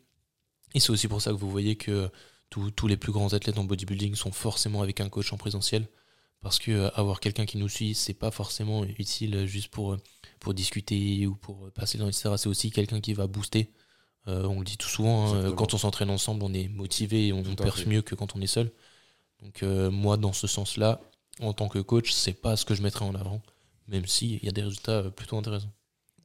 [0.73, 2.09] Et c'est aussi pour ça que vous voyez que
[2.49, 5.87] tous tous les plus grands athlètes en bodybuilding sont forcément avec un coach en présentiel.
[6.41, 9.97] Parce que euh, avoir quelqu'un qui nous suit, c'est pas forcément utile juste pour,
[10.39, 12.35] pour discuter ou pour passer dans etc.
[12.37, 13.71] C'est aussi quelqu'un qui va booster.
[14.25, 17.41] On le dit tout souvent, hein, quand on s'entraîne ensemble, on est motivé et on
[17.41, 18.71] à perce mieux que quand on est seul.
[19.43, 20.99] Donc euh, moi, dans ce sens-là,
[21.41, 23.41] en tant que coach, c'est pas ce que je mettrais en avant,
[23.87, 25.71] même s'il y a des résultats euh, plutôt intéressants.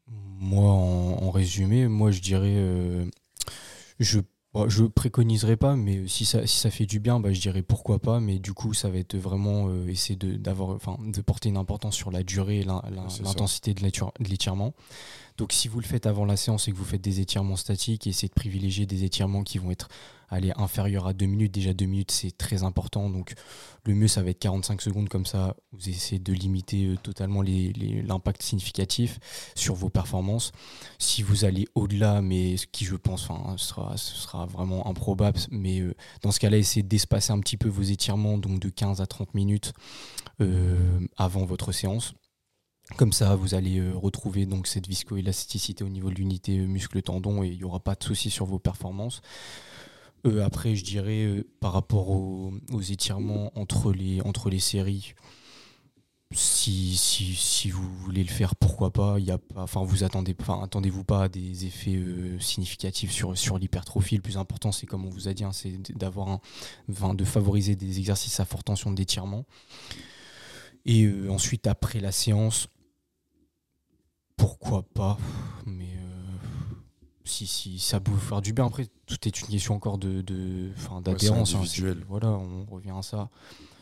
[0.08, 2.54] Moi, en, en résumé, moi, je dirais.
[2.56, 3.06] euh,
[4.00, 4.20] je
[4.52, 7.62] bon, je préconiserais pas, mais si ça, si ça fait du bien, bah, je dirais
[7.62, 8.20] pourquoi pas.
[8.20, 11.56] Mais du coup, ça va être vraiment euh, essayer de, d'avoir, enfin, de porter une
[11.56, 13.22] importance sur la durée et l'in- l'in- C'est ça.
[13.24, 13.82] l'intensité de
[14.28, 14.74] l'étirement.
[15.36, 18.06] Donc, si vous le faites avant la séance et que vous faites des étirements statiques,
[18.06, 19.88] essayez de privilégier des étirements qui vont être
[20.28, 21.52] allez, inférieurs à 2 minutes.
[21.52, 23.10] Déjà, 2 minutes, c'est très important.
[23.10, 23.34] Donc,
[23.84, 25.08] le mieux, ça va être 45 secondes.
[25.08, 29.18] Comme ça, vous essayez de limiter euh, totalement l'impact significatif
[29.54, 30.52] sur vos performances.
[30.98, 35.38] Si vous allez au-delà, mais ce qui, je pense, ce sera, ce sera vraiment improbable,
[35.50, 39.00] mais euh, dans ce cas-là, essayez d'espacer un petit peu vos étirements, donc de 15
[39.00, 39.72] à 30 minutes
[40.40, 42.14] euh, avant votre séance.
[42.96, 47.42] Comme ça, vous allez euh, retrouver donc cette viscoélasticité au niveau de l'unité euh, muscle-tendon
[47.42, 49.20] et il n'y aura pas de souci sur vos performances.
[50.26, 52.52] Euh, après, je dirais par rapport aux,
[52.88, 55.14] étirements entre les, entre les séries,
[56.30, 59.18] si, si, si vous voulez le faire, pourquoi pas?
[59.18, 62.00] Y a pas vous attendez, attendez-vous pas à des effets
[62.40, 64.16] significatifs sur, sur l'hypertrophie.
[64.16, 66.40] Le plus important, c'est comme on vous a dit, hein, c'est d'avoir
[66.88, 69.44] de favoriser des exercices à forte tension d'étirement.
[70.86, 72.68] Et ensuite, après la séance,
[74.36, 75.18] pourquoi pas
[75.66, 76.74] Mais euh,
[77.24, 80.20] si, si ça peut vous faire du bien, après, tout est une question encore de,
[80.22, 81.54] de, enfin, d'adhérence.
[81.54, 81.96] hein, individuel.
[82.00, 83.30] c'est- voilà, on revient à ça.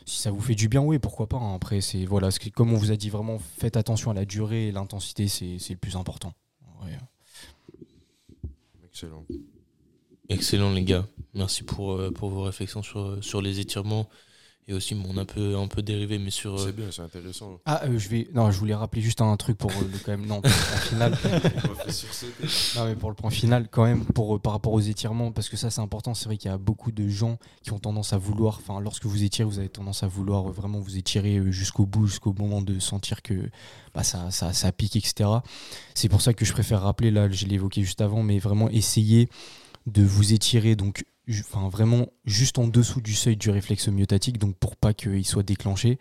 [0.04, 1.36] Si ça vous fait du bien, oui, pourquoi pas.
[1.38, 1.54] hein.
[1.54, 4.24] Après, c'est voilà, ce qui- comme on vous a dit, vraiment, faites attention à la
[4.24, 6.32] durée et l'intensité, c'est c'est le plus important.
[6.84, 6.98] Ouais.
[8.84, 9.24] Excellent.
[10.28, 14.08] Excellent les gars, merci pour, euh, pour vos réflexions sur, sur les étirements
[14.68, 16.54] et aussi bon, on a un peu, un peu dérivé mais sur...
[16.54, 17.58] euh, C'est bien, c'est intéressant.
[17.66, 18.28] Ah, euh, je vais.
[18.32, 20.26] Non, je voulais rappeler juste un truc pour euh, le quand même.
[20.26, 21.18] Non, pour le point final.
[22.76, 25.48] Non, mais pour le point final, quand même, pour, euh, par rapport aux étirements, parce
[25.48, 26.14] que ça, c'est important.
[26.14, 29.04] C'est vrai qu'il y a beaucoup de gens qui ont tendance à vouloir, enfin, lorsque
[29.06, 32.32] vous étirez, vous avez tendance à vouloir euh, vraiment vous étirer euh, jusqu'au bout, jusqu'au
[32.32, 33.50] moment de sentir que
[33.94, 35.28] bah, ça, ça, ça pique, etc.
[35.94, 38.68] C'est pour ça que je préfère rappeler, là, je l'ai évoqué juste avant, mais vraiment
[38.70, 39.28] essayer
[39.86, 44.56] de vous étirer, donc, enfin, vraiment juste en dessous du seuil du réflexe myotatique, donc
[44.56, 45.98] pour pas qu'il soit déclenché.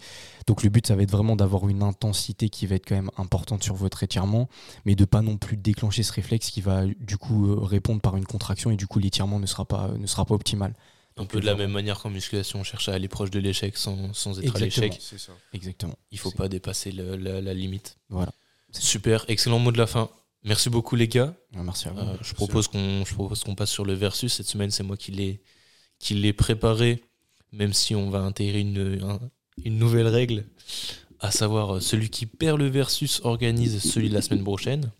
[0.47, 3.11] Donc, le but, ça va être vraiment d'avoir une intensité qui va être quand même
[3.17, 4.49] importante sur votre étirement
[4.85, 8.17] mais de pas non plus déclencher ce réflexe qui va du coup euh, répondre par
[8.17, 10.73] une contraction et du coup l'étirement ne sera pas ne sera pas optimal.
[11.17, 13.77] un peu de la même manière qu'en musculation, on cherche à aller proche de l'échec
[13.77, 14.99] sans, sans être à l'échec.
[15.53, 15.95] Exactement.
[16.11, 17.97] Il faut pas dépasser le- la, la limite.
[18.09, 18.31] Voilà.
[18.71, 20.09] Super, excellent mot de la fin.
[20.43, 21.35] Merci beaucoup les gars.
[21.53, 21.99] Merci à vous.
[21.99, 24.33] Euh, je propose qu'on je propose qu'on passe sur le versus.
[24.33, 25.41] Cette semaine, c'est moi qui l'ai
[25.99, 27.03] qui l'ai préparé,
[27.51, 29.19] même si on va intégrer une, un-
[29.63, 30.45] une nouvelle règle,
[31.19, 34.91] à savoir euh, celui qui perd le versus organise celui de la semaine prochaine.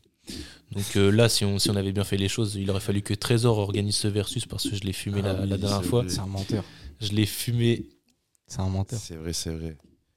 [0.74, 3.02] Donc euh, là, si on, si on avait bien fait les choses, il aurait fallu
[3.02, 5.84] que Trésor organise ce versus parce que je l'ai fumé Ah la, oui, la dernière
[5.84, 6.06] fois.
[6.08, 6.64] c'est un menteur.
[7.02, 7.90] Je l'ai fumé.
[8.48, 9.00] C'est un menteur.
[9.00, 9.76] C'est vrai, c'est vrai.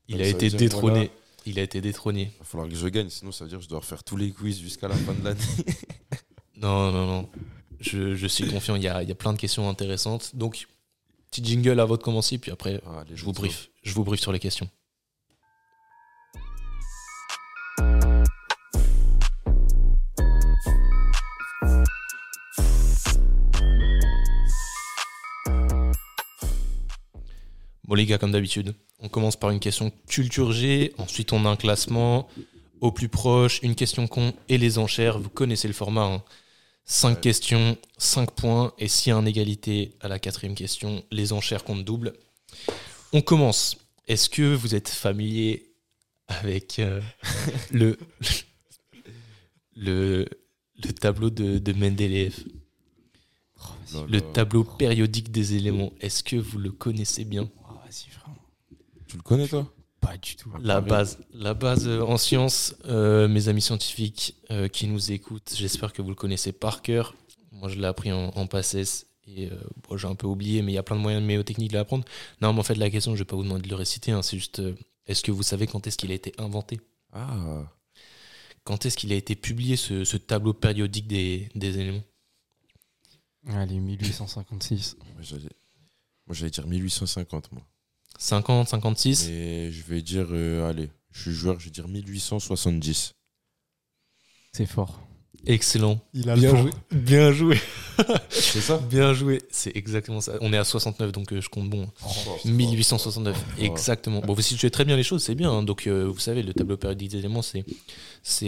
[0.09, 0.95] Il Donc, a été détrôné.
[0.95, 1.11] voilà.
[1.47, 2.33] Il a été détrôné.
[2.35, 4.17] Il va falloir que je gagne, sinon ça veut dire que je dois refaire tous
[4.17, 5.41] les quiz jusqu'à la fin de l'année.
[6.57, 7.29] Non, non, non.
[7.81, 8.77] Je, je suis confiant.
[8.77, 10.35] Il y a, il y a plein de questions intéressantes.
[10.35, 10.67] Donc,
[11.31, 13.71] petit jingle avant de commencer, puis après, Ah, je vous brief.
[13.83, 14.71] Je vous brief sur les questions.
[27.95, 31.49] Bon les gars, comme d'habitude, on commence par une question culture G, ensuite on a
[31.49, 32.29] un classement
[32.81, 35.17] au plus proche, une question con et les enchères.
[35.21, 36.25] Vous connaissez le format.
[36.87, 37.21] 5 Ouais.
[37.21, 41.63] questions, 5 points, et s'il y a une égalité à la quatrième question, les enchères
[41.63, 42.15] comptent double.
[43.13, 43.77] On commence.
[44.09, 45.71] Est-ce que vous êtes familier
[46.27, 47.01] avec euh,
[47.71, 47.97] le,
[49.77, 50.27] le,
[50.83, 52.41] le tableau de, de Mendeleev?
[53.95, 54.33] Non, Le non.
[54.33, 57.49] tableau périodique des éléments, est-ce que vous le connaissez bien?
[59.07, 60.51] Tu le connais toi Pas du tout.
[60.61, 65.53] La base, la base euh, en sciences, euh, mes amis scientifiques euh, qui nous écoutent,
[65.57, 67.15] j'espère que vous le connaissez par cœur.
[67.53, 69.57] Moi, je l'ai appris en, en PACES et euh,
[69.89, 71.77] bon, j'ai un peu oublié, mais il y a plein de moyens de mémotechniques de
[71.77, 72.05] l'apprendre.
[72.41, 74.23] Non, mais en fait, la question, je vais pas vous demander de le réciter, hein,
[74.23, 74.75] c'est juste euh,
[75.07, 76.81] Est-ce que vous savez quand est-ce qu'il a été inventé?
[77.13, 77.63] Ah,
[78.65, 82.03] Quand est-ce qu'il a été publié, ce, ce tableau périodique des, des éléments?
[83.47, 84.97] Allez, 1856.
[84.99, 85.51] moi, j'allais
[86.27, 87.63] moi, j'allais dire 1850, moi.
[88.19, 93.13] 50, 56 Mais je vais dire, euh, allez, je suis joueur, je vais dire 1870.
[94.53, 95.01] C'est fort.
[95.47, 96.01] Excellent.
[96.15, 96.71] Il a Bien joué.
[96.91, 97.61] Bien joué.
[98.31, 99.43] C'est ça Bien joué.
[99.51, 100.39] C'est exactement ça.
[100.41, 101.87] On est à 69, donc euh, je compte bon.
[102.47, 104.21] 1869, exactement.
[104.21, 105.51] Bon, vous situez très bien les choses, c'est bien.
[105.51, 105.63] hein.
[105.63, 107.65] Donc, euh, vous savez, le tableau périodique des éléments, c'est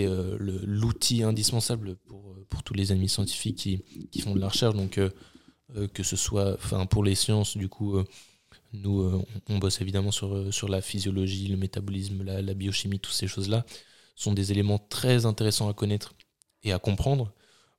[0.07, 4.75] euh, l'outil indispensable pour, pour tous les amis scientifiques qui, qui font de la recherche.
[4.75, 5.11] Donc, euh,
[5.77, 8.05] euh, que ce soit, enfin, pour les sciences, du coup, euh,
[8.83, 12.99] nous, euh, on, bosse évidemment sur, euh, sur la physiologie, le métabolisme, la, la biochimie,
[12.99, 13.65] toutes ces choses-là
[14.15, 16.15] sont des éléments très intéressants à connaître
[16.63, 17.33] et à comprendre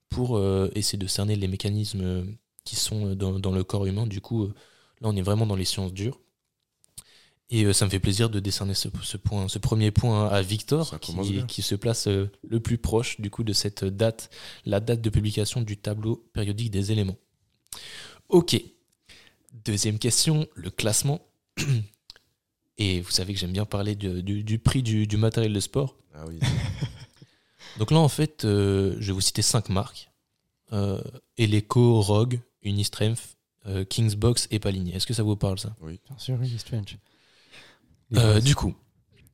[0.09, 2.25] pour euh, essayer de cerner les mécanismes
[2.63, 4.05] qui sont dans, dans le corps humain.
[4.05, 6.19] Du coup, là, on est vraiment dans les sciences dures.
[7.49, 10.99] Et ça me fait plaisir de décerner ce, ce point, ce premier point à Victor,
[10.99, 14.29] qui, qui se place le plus proche du coup de cette date,
[14.65, 17.15] la date de publication du tableau périodique des éléments.
[18.29, 18.61] Ok.
[19.65, 21.21] Deuxième question, le classement.
[22.77, 25.59] Et vous savez que j'aime bien parler du, du- du prix du, du matériel de
[25.59, 25.95] sport.
[26.13, 26.39] Ah oui.
[27.79, 30.11] Donc là, en fait, euh, je vais vous citer cinq marques.
[30.73, 31.01] Euh,
[31.37, 34.91] Eleco, Rogue, Unistrength, euh, Kingsbox et Palini.
[34.93, 35.75] Est-ce que ça vous parle ça?
[35.81, 35.99] Oui.
[36.07, 36.37] Bien sûr,
[38.15, 38.43] Euh, bases.
[38.43, 38.75] Du coup,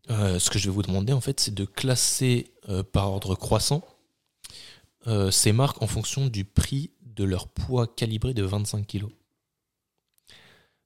[0.10, 3.36] euh, ce que je vais vous demander, en fait, c'est de classer euh, par ordre
[3.36, 3.84] croissant
[5.08, 9.06] euh, ces marques en fonction du prix de leur poids calibré de 25 kg.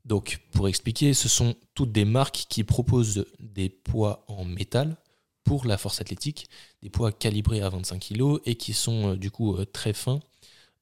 [0.08, 4.96] Donc, pour expliquer, ce sont toutes des marques qui proposent des poids en métal
[5.44, 6.48] pour la force athlétique,
[6.82, 10.22] des poids calibrés à 25 kg et qui sont euh, du coup euh, très fins,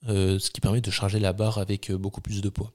[0.07, 2.71] euh, ce qui permet de charger la barre avec beaucoup plus de poids.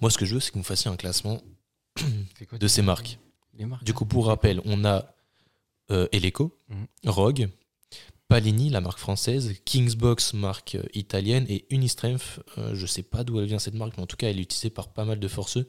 [0.00, 1.42] Moi, ce que je veux, c'est que vous fassiez un classement
[2.48, 3.18] quoi de ces marques.
[3.82, 5.12] Du coup, pour rappel, on a
[5.90, 6.86] euh, Eleco, Mhm.
[7.06, 7.48] Rogue,
[8.30, 13.40] Palini, la marque française, Kingsbox, marque euh, italienne, et Unistrength, euh, je sais pas d'où
[13.40, 15.26] elle vient cette marque, mais en tout cas, elle est utilisée par pas mal de
[15.26, 15.66] forceux.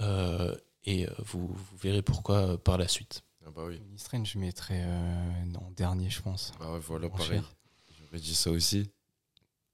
[0.00, 3.22] Euh, et vous, vous verrez pourquoi par la suite.
[3.44, 3.82] Ah bah oui.
[3.96, 6.52] Strange, je mettrais euh, en dernier, je pense.
[6.58, 7.26] Ah ouais, voilà, pareil.
[7.28, 7.54] cher.
[7.98, 8.90] J'aurais dit ça aussi.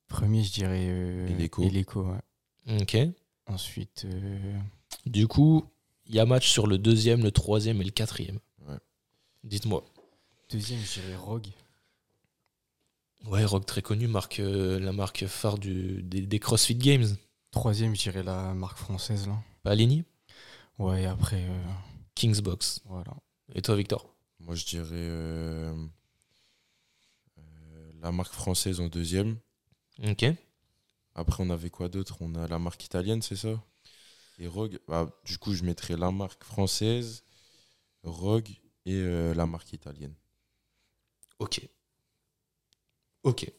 [0.08, 0.86] Premier, je dirais.
[0.88, 1.62] Euh, Eleco.
[1.62, 2.80] Eleco, ouais.
[2.82, 2.96] Ok.
[3.46, 4.58] Ensuite, euh,
[5.06, 5.64] Du coup,
[6.06, 8.40] il y a match sur le deuxième, le troisième et le quatrième.
[8.66, 8.78] Ouais.
[9.44, 9.84] Dites-moi.
[10.50, 11.46] deuxième, je dirais Rogue.
[13.26, 17.16] Ouais, Rogue très connu, marque, euh, la marque phare du, des, des CrossFit Games.
[17.50, 19.38] Troisième, je dirais la marque française, là.
[19.62, 20.04] Palini,
[20.78, 21.64] Ouais, après, euh,
[22.14, 22.80] Kingsbox.
[22.86, 23.14] voilà.
[23.54, 24.14] Et toi, Victor?
[24.40, 25.74] Moi, je dirais euh,
[27.38, 29.38] euh, la marque française en deuxième.
[30.06, 30.26] Ok.
[31.14, 32.18] Après, on avait quoi d'autre?
[32.20, 33.62] On a la marque italienne, c'est ça?
[34.38, 34.80] Et Rogue.
[34.88, 37.24] Bah, du coup, je mettrais la marque française,
[38.02, 38.50] Rogue
[38.86, 40.14] et euh, la marque italienne.
[41.38, 41.68] Ok.
[43.24, 43.50] Ok.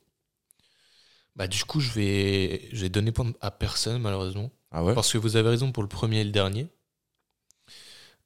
[1.36, 4.51] Bah du coup, je vais, je vais donner point à personne, malheureusement.
[4.72, 4.93] Ah ouais?
[4.93, 6.68] Parce que vous avez raison pour le premier et le dernier.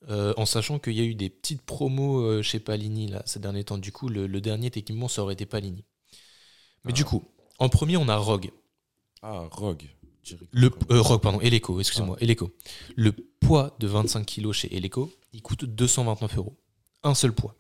[0.09, 3.39] Euh, en sachant qu'il y a eu des petites promos euh, chez Palini là, ces
[3.39, 3.77] derniers temps.
[3.77, 5.83] Du coup, le, le dernier, techniquement, ça aurait été Palini.
[6.85, 6.95] Mais Ah.
[6.95, 7.25] du coup,
[7.57, 8.51] en premier, on a Rogue.
[9.21, 9.83] Ah, Rogue.
[10.51, 12.55] Le, euh, Rogue, pardon, Eleco, excusez-moi, Eleco.
[12.95, 16.55] Le poids de 25 kg chez Eleco, il coûte 229 euros.
[17.03, 17.55] Un seul poids.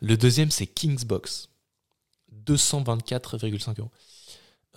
[0.00, 1.48] Le deuxième, c'est Kingsbox.
[2.46, 3.90] 224,5 euros.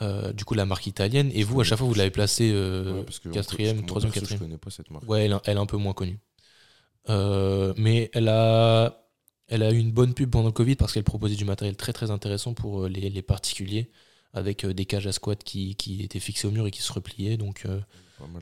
[0.01, 1.31] Euh, du coup, la marque italienne.
[1.33, 3.03] Et vous, à chaque fois, vous l'avez placé euh,
[3.33, 4.39] quatrième, troisième, quatrième.
[4.39, 5.07] Je connais pas cette marque.
[5.07, 6.19] Ouais, elle, elle est un peu moins connue.
[7.09, 9.05] Euh, mais elle a,
[9.47, 11.93] elle a eu une bonne pub pendant le Covid parce qu'elle proposait du matériel très
[11.93, 13.89] très intéressant pour les, les particuliers
[14.33, 17.37] avec des cages à squat qui, qui étaient fixées au mur et qui se repliaient.
[17.37, 17.79] Donc euh,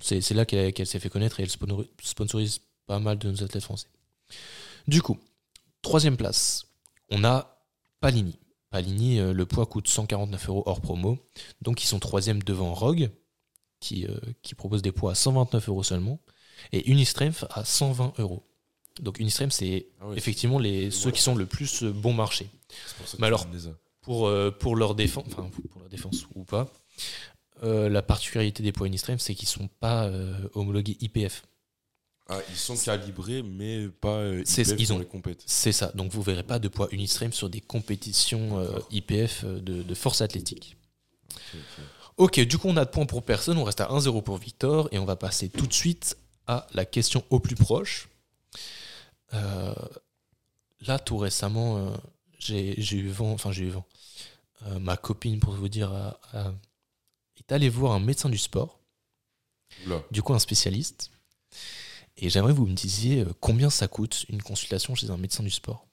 [0.02, 3.64] c'est là qu'elle s'est fait connaître et elle sponsor- sponsorise pas mal de nos athlètes
[3.64, 3.88] français.
[4.88, 5.20] Du coup,
[5.82, 6.66] troisième place,
[7.12, 7.58] on a
[8.00, 8.40] Palini.
[8.74, 11.20] Palini, euh, le poids coûte 149 euros hors promo.
[11.62, 13.12] Donc ils sont troisième devant Rogue,
[13.80, 16.20] qui, euh, qui propose des poids à 129 euros seulement,
[16.72, 18.42] et Unistrength à 120 euros.
[19.00, 22.50] Donc Unistrength, c'est Ah effectivement les, ceux qui sont le plus euh, bon marché.
[22.88, 23.46] c'est pour ça que Mais alors-.
[24.02, 26.68] Pour, euh, pour leur défense, enfin pour leur défense ou pas,
[27.62, 30.12] euh, la particularité des poids Unistrength, c'est qu'ils sont pas
[30.56, 31.44] homologués IPF.
[32.30, 35.06] Ah, ils sont calibrés, mais pas euh, IPF ils ont- les.
[35.46, 35.92] C'est ça.
[35.94, 38.80] Donc vous verrez pas de poids Unistrength sur des compétitions euh.
[38.92, 40.78] IPF euh, de, de force athlétique.
[42.18, 44.88] Ok, du coup on a de points pour personne, on reste à 1-0 pour Victor
[44.92, 46.16] et on va passer tout de suite
[46.48, 48.08] à la question au plus proche.
[49.34, 49.74] Euh,
[50.82, 51.92] là, tout récemment,
[52.40, 53.86] j'ai eu vent, enfin j'ai eu vent.
[54.80, 56.54] Ma copine, pour vous dire, a- a-
[57.38, 58.80] est allée voir un médecin du sport,
[60.12, 61.10] du coup un spécialiste.
[62.24, 65.44] Et j'aimerais que vous me disiez euh, combien ça coûte une consultation chez un médecin
[65.44, 65.86] du sport?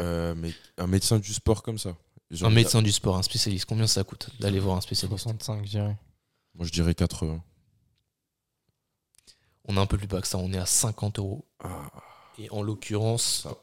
[0.00, 1.96] Euh, mais un médecin du sport comme ça.
[2.30, 5.18] Genre, Un médecin du sport, un spécialiste, combien ça coûte d'aller voir un spécialiste?
[5.24, 5.96] 65, je dirais.
[6.54, 7.42] Moi, je dirais 80.
[9.64, 11.44] On est un peu plus bas que ça, on est à 50 euros.
[11.60, 11.90] Ah,
[12.38, 13.56] Et en l'occurrence, ça,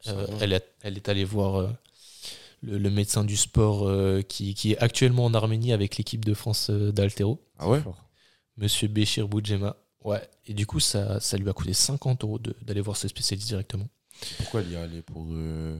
[0.00, 1.68] ça euh, elle, est, elle est allée voir euh,
[2.62, 6.34] le, le médecin du sport euh, qui, qui est actuellement en Arménie avec l'équipe de
[6.34, 7.82] France euh, d'Altéro, Ah ouais?
[8.56, 9.76] Monsieur Béchir Boudjema.
[10.04, 10.26] Ouais.
[10.46, 13.48] Et du coup, ça, ça lui a coûté 50 euros de- d'aller voir ce spécialiste
[13.48, 13.88] directement.
[14.38, 15.26] Pourquoi elle y est allée pour.
[15.32, 15.78] euh,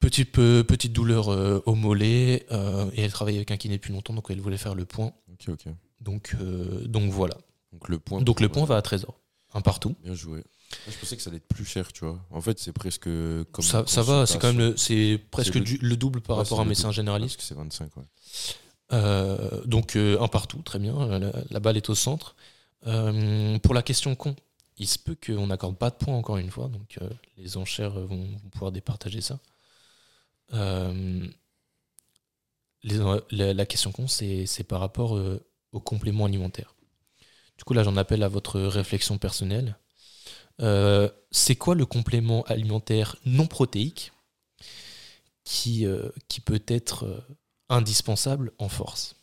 [0.00, 3.92] Petite, peu- petite douleur euh, au mollet, euh, et elle travaille avec un kiné depuis
[3.92, 5.12] longtemps, donc elle voulait faire le point.
[5.32, 5.72] Ok, ok.
[6.00, 6.36] Donc,
[6.86, 7.36] donc voilà.
[7.72, 8.20] Donc le point.
[8.22, 9.16] Donc le point va à 13 euros.
[9.54, 9.96] Un partout.
[10.04, 10.36] Bien joué.
[10.36, 12.22] Moi, je pensais que ça allait être plus cher, tu vois.
[12.30, 13.04] En fait, c'est presque
[13.50, 13.64] comme.
[13.64, 16.42] Ça, ça va, c'est quand même le, c'est presque le- du- le, double par Ouais,
[16.44, 17.36] rapport à un médecin généraliste.
[17.36, 18.04] Parce que c'est 25, ouais.
[18.92, 20.96] Euh, donc euh, un partout, très bien.
[20.98, 22.34] Euh, La, balle est au centre.
[22.82, 24.34] Pour la question con,
[24.78, 26.98] il se peut qu'on n'accorde pas de points encore une fois, donc
[27.36, 29.38] les enchères vont, pouvoir départager ça.
[33.30, 36.74] La, question con, c'est par rapport euh, au complément alimentaire.
[37.58, 39.76] Du coup, là, j'en appelle à votre réflexion personnelle.
[41.30, 44.12] C'est quoi le complément alimentaire non protéique
[45.44, 45.86] qui,
[46.28, 47.24] qui peut être
[47.68, 49.16] indispensable en force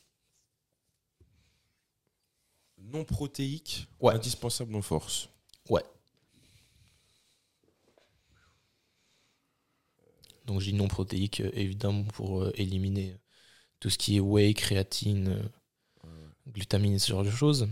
[2.78, 4.14] Non protéique, Ouais.
[4.14, 5.28] indispensable en force.
[10.46, 13.16] Donc je dis non protéique, euh, évidemment, pour euh, éliminer
[13.80, 15.30] tout ce qui est whey, créatine,
[16.06, 16.10] euh,
[16.52, 17.68] glutamine, ce genre de choses.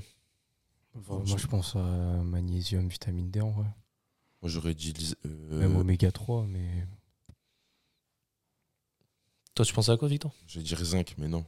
[0.95, 3.67] Enfin, moi, je pense à magnésium, vitamine D en vrai.
[4.41, 4.93] Moi, j'aurais dit.
[5.25, 6.85] euh, Même oméga 3, mais.
[9.55, 10.33] Toi, tu pensais à quoi, Victor?
[10.47, 11.45] Je vais dire zinc, mais non.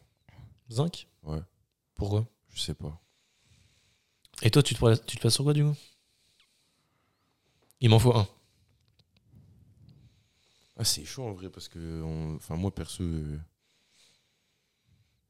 [0.72, 1.08] Zinc?
[1.24, 1.42] Ouais.
[1.96, 2.28] Pourquoi?
[2.54, 3.02] Je sais pas.
[4.42, 5.76] Et toi, tu te, places- tu te places sur quoi, du coup?
[7.80, 8.28] Il m'en faut un.
[10.78, 12.02] Ah, c'est chaud en vrai, parce que.
[12.04, 13.04] on- Enfin, moi, perso.
[13.04, 13.38] euh,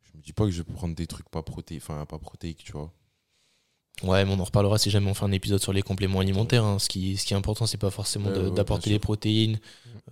[0.03, 1.83] Je me dis pas que je vais prendre des trucs pas protéiques.
[1.83, 2.93] Enfin, pas protéiques, tu vois.
[4.03, 6.65] Ouais, mais on en reparlera si jamais on fait un épisode sur les compléments alimentaires.
[6.65, 6.79] hein.
[6.79, 9.59] Ce, qui, ce qui est important, c'est pas forcément Ouais, ouais, d'apporter bien les protéines,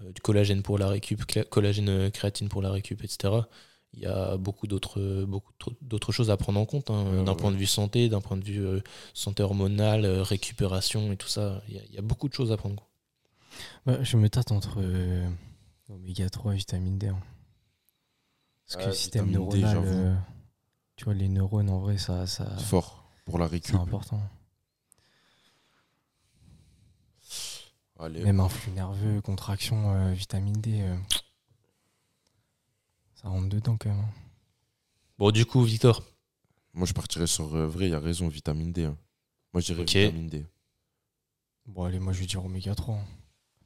[0.01, 3.47] euh, du collagène pour la récup, collagène euh, créatine pour la récup, etc.
[3.93, 7.23] Il y a beaucoup d'autres beaucoup trop- d'autres choses à prendre en compte, hein, Ouais,
[7.25, 7.37] d'un ouais.
[7.37, 8.79] point de vue santé, d'un point de vue euh,
[9.13, 11.61] santé hormonale, euh, récupération et tout ça.
[11.67, 12.87] Il y, a, il y a beaucoup de choses à prendre.
[13.85, 15.27] Bah, je me tâte entre euh,
[15.89, 17.07] oméga 3 et vitamine D.
[17.09, 17.19] hein.
[18.65, 20.15] Parce que le système vitamine D, neuronal, euh,
[20.95, 23.75] tu vois, les neurones, en vrai, ça, ça C'est fort pour la c'est récup.
[23.75, 24.21] important.
[27.99, 30.95] Allez, Même un flux nerveux, contraction, euh, vitamine D, euh,
[33.15, 33.99] ça rentre dedans quand même.
[33.99, 34.09] hein.
[35.17, 36.03] Bon, du coup, Victor,
[36.73, 37.55] moi, je partirais sur.
[37.55, 38.85] euh, vrai, il y a raison, vitamine D.
[38.85, 38.97] hein.
[39.53, 39.89] Moi, je dirais Ok.
[39.95, 40.45] vitamine D.
[41.65, 42.95] Bon, allez, moi je vais dire oméga 3.
[42.95, 43.05] hein.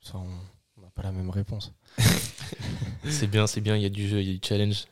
[0.01, 0.29] Ça, on
[0.77, 1.73] on n'a pas la même réponse.
[3.09, 4.85] c'est bien, c'est bien, il y a du jeu, il y a du challenge.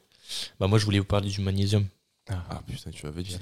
[0.59, 1.85] Bah, moi, je voulais vous parler du magnésium.
[2.27, 3.37] Ah putain, tu avais dit.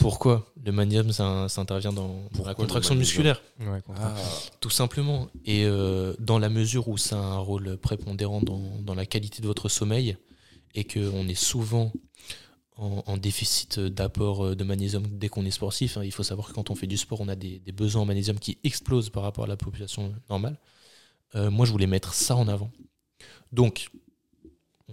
[0.00, 3.42] Pourquoi Le magnésium, ça, ça intervient dans, Pourquoi la contraction musculaire.
[3.60, 4.14] Ouais, Ah,
[4.60, 5.28] Tout simplement.
[5.44, 9.42] Et euh, dans la mesure où ça a un rôle prépondérant dans, dans la qualité
[9.42, 10.16] de votre sommeil
[10.74, 11.92] et qu'on est souvent
[12.78, 16.48] en, en déficit d'apport euh, de magnésium dès qu'on est sportif, hein, il faut savoir
[16.48, 19.10] que quand on fait du sport, on a des, des besoins en magnésium qui explosent
[19.10, 20.58] par rapport à la population normale.
[21.34, 22.70] Euh, moi, je voulais mettre ça en avant.
[23.52, 23.90] Donc,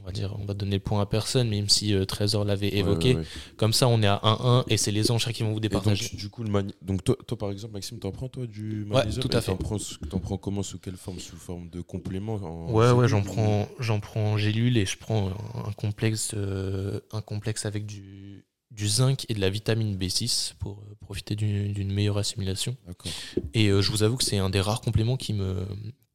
[0.04, 2.76] on va dire, on va donner le point à personne, même si euh, Trésor l'avait
[2.76, 3.12] évoqué.
[3.12, 3.28] ouais, ouais, ouais.
[3.56, 5.72] Comme ça, on est à 1-1 et c'est les enchères qui vont vous Et donc,
[5.72, 6.10] départager.
[6.18, 6.51] du coup, le
[6.82, 9.51] donc toi, toi, par exemple, Maxime, t'en prends toi du magnésium tout à fait.
[9.51, 9.78] T'en prends,
[10.10, 11.20] t'en prends comment Sous quelle forme?
[11.20, 14.97] Sous forme de complément en Ouais, ouais, j'en prends, j'en prends en gélule et je
[14.97, 15.30] prends
[15.66, 20.80] un complexe, euh, un complexe avec du, du zinc et de la vitamine B6 pour
[20.80, 22.76] euh, profiter d'une d'une meilleure assimilation.
[23.54, 25.66] Et je vous avoue que c'est un des rares compléments qui me,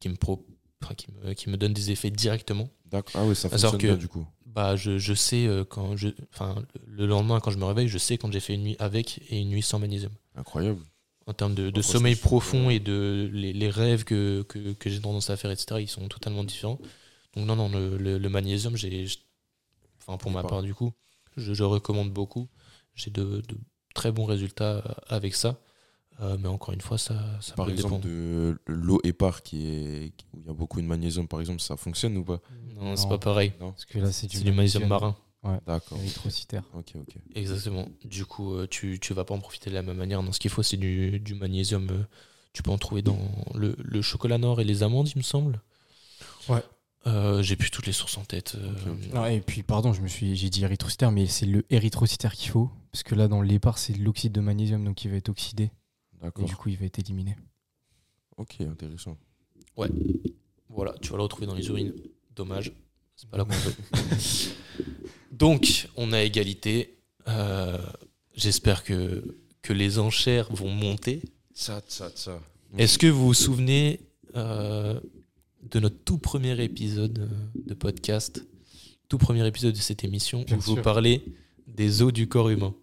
[0.01, 0.45] qui me, pro-
[0.83, 2.69] enfin, qui me, qui me donne des effets directement.
[2.91, 3.21] D'accord.
[3.23, 4.27] Ah ouais, ça fonctionne que- bien du coup.
[4.47, 7.99] Bah, je, je sais euh, quand je, enfin, le lendemain quand je me réveille, je
[7.99, 10.13] sais quand j'ai fait une nuit avec et une nuit sans magnésium.
[10.35, 10.81] Incroyable.
[11.27, 15.29] En termes de, sommeil profond et de les, les rêves que, que, que j'ai tendance
[15.29, 16.79] à faire, etc., ils sont totalement différents.
[17.37, 19.07] Donc non, non, le, le- le magnésium, j'ai,
[20.01, 20.49] enfin pour ma Pas.
[20.49, 20.93] part du coup,
[21.37, 22.49] je, je recommande beaucoup.
[22.95, 23.59] J'ai de, de
[23.95, 24.79] très bons résultats
[25.09, 25.61] avec ça.
[26.21, 28.09] Euh, mais encore une fois, ça, ça Par peut exemple, dépendre.
[28.09, 31.77] de l'eau épar qui est où il y a beaucoup de magnésium, par exemple, ça
[31.77, 32.41] fonctionne ou pas?
[32.81, 33.53] Non, c'est pas pareil.
[33.61, 33.71] Non.
[33.71, 35.17] Parce que là, c'est du, magnésium marin.
[35.67, 35.97] D'accord.
[35.99, 36.65] érythrocytaire.
[36.75, 37.15] Ok, ok.
[37.37, 37.89] Exactement.
[38.05, 40.23] Du coup, euh, tu, tu vas pas en profiter de la même manière.
[40.23, 41.87] Non, ce qu'il faut, c'est du, du magnésium.
[41.91, 42.03] euh,
[42.53, 43.19] Tu peux en trouver dans
[43.55, 45.61] le, le chocolat noir et les amandes, il me semble.
[46.49, 46.63] Ouais.
[47.07, 48.57] Euh, J'ai plus toutes les sources en tête.
[49.15, 52.51] Non, et puis, pardon, je me suis, j'ai dit érythrocytaire, mais c'est le érythrocytaire qu'il
[52.51, 52.71] faut.
[52.91, 55.71] Parce que là, dans l'épar, c'est l'oxyde de magnésium, donc il va être oxydé.
[56.23, 57.37] Et du coup, il va être éliminé.
[58.37, 59.17] Ok, intéressant.
[60.69, 61.95] Voilà, tu vas le retrouver dans les urines.
[62.35, 62.73] Dommage.
[63.17, 63.75] C'est pas là qu'on veut.
[65.33, 66.99] Donc, on a égalité.
[67.27, 67.79] Euh,
[68.39, 69.25] J'espère que,
[69.63, 71.23] que les enchères vont monter.
[71.53, 72.41] Ça, ça, ça.
[72.77, 73.99] Est-ce que vous vous souvenez
[74.37, 75.01] euh,
[75.63, 78.47] de notre tout premier épisode euh, de podcast,
[79.09, 81.25] tout premier épisode de cette émission, Bien où vous parlez
[81.67, 82.75] des os du corps humain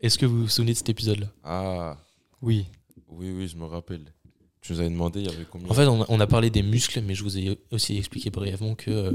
[0.00, 1.26] Est-ce que vous vous souvenez de cet épisode-là?
[1.44, 1.98] Ah,
[2.42, 2.66] Oui.
[3.08, 4.12] oui, oui, je me rappelle.
[4.60, 6.50] Tu nous avais demandé, il y avait combien En fait, on a, on a parlé
[6.50, 9.12] des muscles, mais je vous ai aussi expliqué brièvement que euh,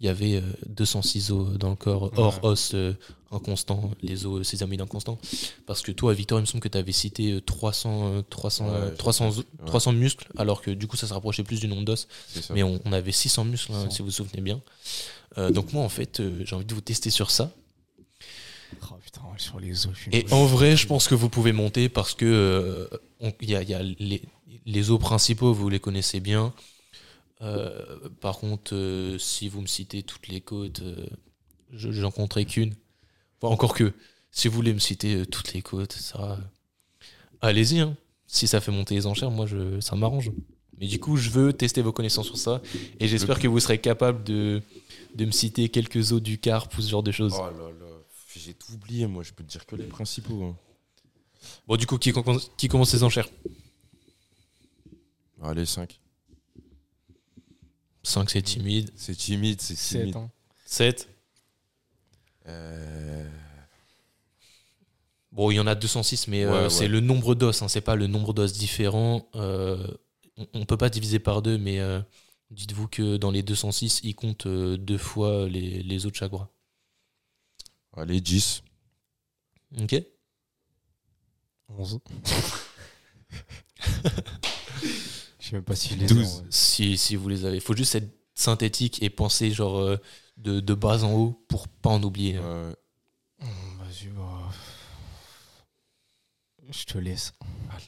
[0.00, 2.50] il y avait euh, 206 os dans le corps, hors Ouais.
[2.50, 2.92] os euh,
[3.32, 5.18] inconstant, les os sésamide inconstants.
[5.66, 8.68] Parce que toi, Victor, il me semble que tu avais cité euh, 300, euh, 300,
[8.68, 9.44] euh, Ouais, 300, os- ouais.
[9.66, 12.06] 300 muscles, alors que du coup, ça se rapprochait plus du nombre d'os.
[12.52, 13.90] Mais on, on avait 600 muscles, hein, 100.
[13.90, 14.62] si vous vous souvenez bien.
[15.38, 17.50] Euh, donc moi, en fait, euh, j'ai envie de vous tester sur ça.
[18.90, 19.92] Oh putain, sur les os.
[19.94, 22.88] je suis Et en vrai, je pense que vous pouvez monter parce que euh,
[23.40, 24.22] il y a, il y a les,
[24.66, 26.52] les os principaux, vous les connaissez bien.
[27.42, 31.06] Euh, par contre, euh, si vous me citez toutes les côtes, euh,
[31.72, 32.74] je j'en compterai qu'une.
[33.40, 33.92] Enfin, encore que,
[34.30, 36.38] si vous voulez me citer euh, toutes les côtes, ça,
[37.40, 37.80] allez-y.
[37.80, 37.96] hein.
[38.26, 40.30] Si ça fait monter les enchères, moi, je, ça m'arrange.
[40.80, 42.60] Mais du coup, je veux tester vos connaissances sur ça.
[42.98, 44.60] Et j'espère que vous serez capable de,
[45.14, 47.34] de me citer quelques os du carpe ou ce genre de choses.
[47.36, 47.93] Oh là là,
[48.38, 50.42] j'ai tout oublié, moi, je peux te dire que les principaux.
[50.44, 50.56] hein.
[51.66, 53.28] Bon, du coup, qui, com- qui commence les enchères?
[55.42, 56.00] Allez, 5.
[58.02, 58.90] 5, c'est timide.
[58.96, 60.16] C'est timide, c'est Sept, timide.
[60.16, 60.30] hein.
[60.66, 61.08] 7.
[62.46, 63.28] Euh,
[65.32, 67.80] Bon, il y en a 206, mais euh, Ouais, c'est le nombre d'os, hein, c'est
[67.80, 69.28] pas le nombre d'os différents.
[69.34, 69.84] Euh,
[70.36, 72.00] on, on peut pas diviser par deux, mais euh,
[72.52, 76.30] dites-vous que dans les 206, il compte euh, deux fois les, les os de chaque
[76.30, 76.50] bras.
[77.96, 78.62] Allez, 10.
[79.80, 79.96] Ok
[81.68, 82.00] 11.
[85.40, 86.08] Je sais même pas si je les ai.
[86.08, 86.26] 12.
[86.26, 86.46] en vrai.
[86.50, 87.56] si, si vous les avez.
[87.56, 89.96] Il faut juste être synthétique et penser genre euh,
[90.36, 92.36] de, de bas en haut pour pas en oublier.
[92.36, 92.72] Euh,
[93.38, 94.50] Vas-y, bah.
[96.70, 97.32] Je te laisse.
[97.78, 97.86] Je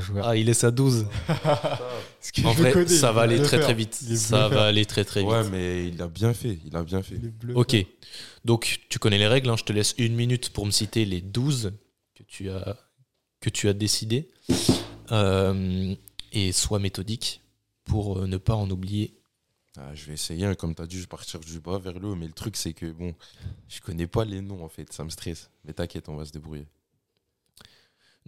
[0.00, 0.26] joueur.
[0.26, 1.06] Ah, il laisse à 12.
[1.26, 3.66] Parce que En vrai, connais, ça va aller le très faire.
[3.66, 3.98] très vite.
[4.10, 4.60] Est Ça bluffeur.
[4.60, 5.30] va aller très très vite.
[5.30, 6.58] ouais, mais il a bien fait.
[6.64, 7.14] Il a bien fait.
[7.16, 7.52] Est.
[7.54, 7.76] Ok.
[8.44, 9.48] Donc, tu connais les règles.
[9.50, 9.56] hein.
[9.56, 11.72] Je te laisse une minute pour me citer les 12
[12.14, 12.76] que tu as,
[13.40, 14.28] que tu as décidé.
[15.12, 15.94] Euh,
[16.32, 17.40] et sois méthodique
[17.84, 19.14] pour euh, ne pas en oublier.
[19.78, 21.98] Ah, je vais essayer, hein, comme tu as dit, je vais partir du bas vers
[21.98, 22.14] le haut.
[22.16, 23.14] Mais le truc, c'est que bon,
[23.68, 24.92] je connais pas les noms en fait.
[24.92, 25.50] Ça me stresse.
[25.64, 26.66] Mais t'inquiète, on va se débrouiller.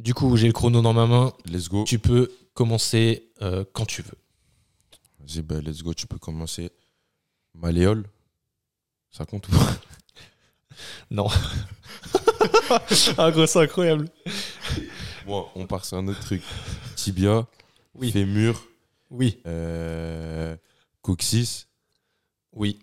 [0.00, 1.32] Du coup, j'ai le chrono dans ma main.
[1.44, 1.84] Let's go.
[1.84, 4.16] Tu peux commencer euh, quand tu veux.
[5.18, 5.92] Vas-y, bah, let's go.
[5.92, 6.70] Tu peux commencer.
[7.54, 8.06] Malléole.
[9.10, 9.58] Ça compte ou pas?
[11.10, 11.26] Non.
[13.18, 14.08] ah, gros, c'est incroyable.
[15.26, 16.42] Bon, on part sur un autre truc.
[16.96, 17.46] Tibia.
[17.94, 18.10] Oui.
[18.10, 18.62] Fémur.
[19.10, 19.42] Oui.
[19.46, 20.56] euh,
[21.02, 21.68] coccyx.
[22.52, 22.78] Oui.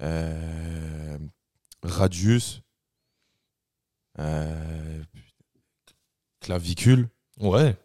[0.00, 1.18] euh,
[1.84, 2.62] radius.
[4.18, 5.02] euh,
[6.40, 7.08] clavicule.
[7.38, 7.76] Ouais.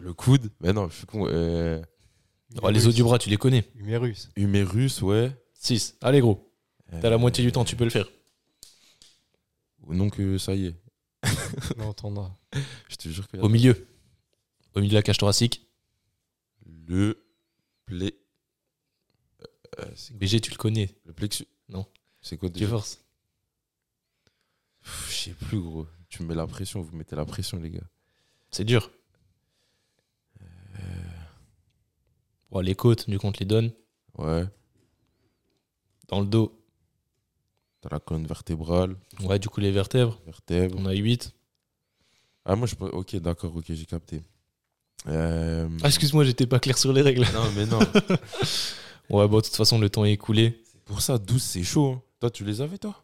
[0.00, 0.50] Le coude.
[0.60, 1.26] Mais non, je suis con.
[1.28, 1.82] euh,
[2.62, 3.64] Oh, les os du bras, tu les connais.
[3.76, 4.28] Humérus.
[4.34, 5.30] humérus, ouais.
[5.54, 5.96] 6.
[6.00, 6.52] Allez, gros.
[6.90, 8.08] T'as la Euh, moitié du temps, tu peux le faire.
[9.86, 10.76] Non que ça y est.
[11.78, 12.36] On entendra.
[12.88, 13.86] Je te jure que Au milieu.
[14.74, 15.66] Au milieu de la cage thoracique.
[16.86, 17.24] le
[17.86, 18.16] plé.
[19.78, 20.96] euh, c'est quoi BG, tu le connais.
[21.04, 21.46] le plexus.
[21.68, 21.86] Non.
[22.20, 23.04] C'est quoi Tu déjà forces.
[24.82, 25.86] Pff, Je sais plus, gros.
[26.10, 27.86] Tu me mets la pression, vous mettez la pression, les gars.
[28.50, 28.90] C'est dur.
[32.50, 33.70] Bon, les côtes, du coup, on te les donne.
[34.18, 34.44] Ouais.
[36.08, 36.56] Dans le dos.
[37.80, 40.18] T'as la colonne vertébrale, Ouais, du coup, les vertèbres.
[40.26, 40.76] vertèbre.
[40.78, 41.32] On a 8.
[42.44, 42.86] Ah, moi, je peux.
[42.88, 44.22] Ok, d'accord, ok, j'ai capté.
[45.06, 47.24] Euh, Ah, excuse-moi, j'étais pas clair sur les règles.
[47.32, 47.78] Non, mais non.
[49.10, 50.62] Ouais, bon, de toute façon, le temps est écoulé.
[50.84, 51.92] Pour ça, 12, c'est chaud.
[51.94, 52.02] hein.
[52.20, 53.02] Toi, tu les avais, toi?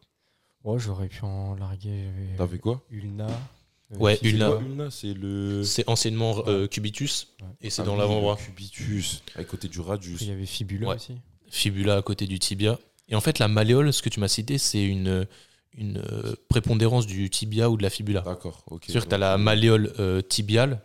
[0.66, 2.04] Ouais, j'aurais pu en larguer.
[2.04, 3.26] j'avais T'avais quoi Ulna.
[3.28, 4.18] euh, Ouais.
[4.22, 4.48] Ulna.
[4.50, 5.62] Quoi, Ulna, c'est le.
[5.64, 7.28] C'est anciennement euh, cubitus.
[7.40, 7.46] Ouais.
[7.62, 8.36] Et c'est Ah dans l'avant-bras.
[8.36, 10.20] Cubitus, à côté du radius.
[10.22, 10.96] Il y avait fibula Ouais.
[10.96, 11.14] aussi.
[11.48, 12.78] Fibula à côté du tibia.
[13.08, 15.26] Et en fait, la malléole, ce que tu m'as cité, c'est une,
[15.74, 18.22] une euh, prépondérance du tibia ou de la fibula.
[18.22, 18.82] D'accord, ok.
[18.86, 20.80] C'est-à-dire que tu as la malléole euh, tibiale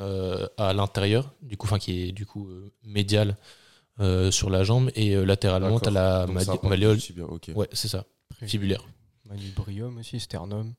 [0.00, 3.36] euh, à l'intérieur, du coup, enfin qui est du coup euh, médiale
[4.00, 6.26] euh, sur la jambe, et euh, latéralement, tu as la
[6.64, 6.98] malléole.
[6.98, 7.24] tibia.
[7.54, 8.04] Ouais, c'est ça,
[8.46, 8.82] fibulaire.
[9.30, 10.74] Manubrium aussi, sternum.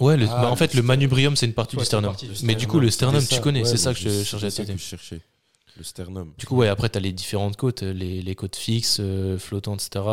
[0.00, 2.10] Ouais, le- Ah, bah, en fait, le manubrium, c'est une partie Ouais, du sternum.
[2.10, 2.84] une partie du Mais du coup, sternum.
[2.84, 4.78] le sternum, tu connais, ouais, c'est ça que je cherchais à ça que citer.
[4.78, 5.20] je cherchais.
[5.76, 6.32] Le sternum.
[6.38, 9.82] Du coup, ouais, après, tu as les différentes côtes, les, les côtes fixes, euh, flottantes,
[9.86, 10.04] etc.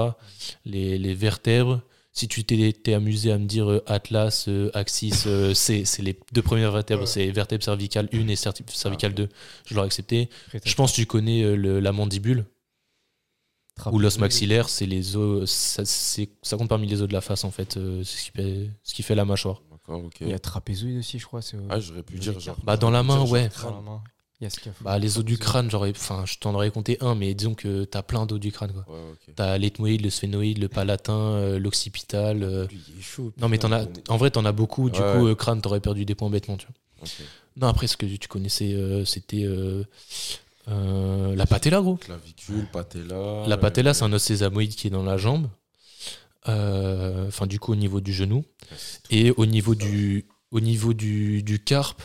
[0.65, 1.81] Les, les vertèbres.
[2.13, 6.01] Si tu t'es t'es amusé à me dire euh, Atlas, euh, Axis, euh, C, c'est
[6.01, 9.29] les deux premières vertèbres, c'est vertèbre cervicale 1 et cervicale 2.
[9.65, 10.29] Je l'aurais accepté.
[10.65, 12.45] Je pense que tu connais euh, le- la mandibule
[13.91, 17.21] ou l'os maxillaire, c'est les os, ça, c'est- ça compte parmi les os de la
[17.21, 19.61] face en fait, euh, c'est ce qui fait, ce qui fait la mâchoire.
[19.71, 20.17] D'accord, ok.
[20.21, 21.41] Il y a trapézoïde aussi, je crois.
[21.41, 22.57] c'est, Ah, j'aurais pu dire genre.
[22.63, 23.49] Bah, dans la main, dire ouais.
[23.51, 23.71] crâne.
[23.71, 24.01] dans la main.
[24.41, 24.83] Il y a scaphoïde.
[24.85, 27.83] Bah, les os du crâne, j'aurais, enfin, je t'en aurais compté un, mais disons que
[27.83, 28.71] t'as plein d'os du crâne.
[28.71, 28.85] Quoi.
[28.87, 29.33] Ouais, ok.
[29.35, 32.41] T'as l'ethmoïde, le sphénoïde, le palatin, euh, l'occipital.
[32.43, 33.33] euh, Lui, il est chaud.
[33.37, 34.89] Non, mais t'en as, en vrai, t'en as beaucoup.
[34.89, 35.13] Du Ouais.
[35.17, 36.55] coup, euh, crâne, t'aurais perdu des points bêtement.
[36.55, 36.75] Tu vois.
[37.03, 37.11] Ok.
[37.57, 39.43] Non, après, ce que tu connaissais, euh, c'était
[40.69, 41.95] euh, euh, la patella, gros.
[41.97, 43.45] Clavicule, patella.
[43.47, 45.47] La patella, euh, c'est un os sésamoïde qui est dans la jambe.
[46.47, 48.43] Euh, Enfin, du coup, au niveau du genou.
[49.09, 52.01] Et au niveau du, au niveau du, du carpe,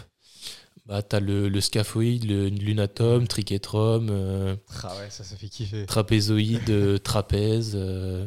[0.86, 5.86] bah, t'as le, le scaphoïde, le lunatum, triquetrum, euh, Ah ouais, ça, ça fait kiffer.
[5.86, 7.72] trapézoïde, euh, trapèze.
[7.74, 8.26] euh.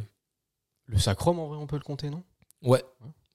[0.88, 2.24] Le sacrum, en vrai, on peut le compter, non?
[2.64, 2.84] Ouais.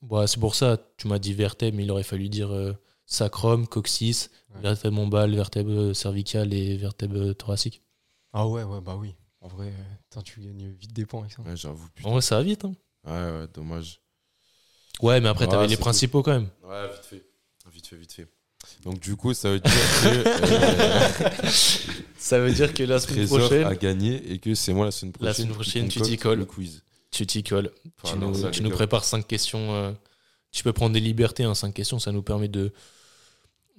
[0.00, 2.72] Bah, c'est pour ça, tu m'as dit vertèbre, mais il aurait fallu dire euh,
[3.12, 4.60] sacrum, coccyx, Ouais.
[4.62, 7.82] vertèbre lombale, vertèbre cervicale et vertèbre thoracique.
[8.32, 9.14] Ah ouais, ouais, bah oui.
[9.40, 9.68] En vrai,
[10.16, 11.42] euh, tu gagnes vite des points avec ça.
[11.42, 11.88] Ouais, j'avoue.
[11.94, 12.08] putain.
[12.08, 12.64] En vrai, ça va vite.
[12.64, 12.74] Hein.
[13.06, 14.00] Ouais, ouais, dommage.
[15.00, 15.80] Ouais, mais après, Ouais, t'avais les tout.
[15.82, 16.48] principaux quand même.
[16.64, 17.24] Ouais, vite fait.
[17.72, 18.28] Vite fait, vite fait.
[18.84, 21.50] Donc, du coup, ça veut dire que euh,
[22.16, 24.90] Ça veut dire que la semaine Trésor prochaine, a gagné et que c'est moi la
[24.92, 25.26] semaine prochaine.
[25.28, 26.38] La semaine prochaine, tu t'y colles.
[26.38, 26.82] Le quiz.
[27.10, 27.70] tu t'y colles.
[28.02, 29.74] Enfin, tu non, nous, tu prépares cinq questions.
[29.74, 29.92] euh,
[30.52, 32.72] tu peux prendre des libertés, hein, cinq questions, ça nous permet de,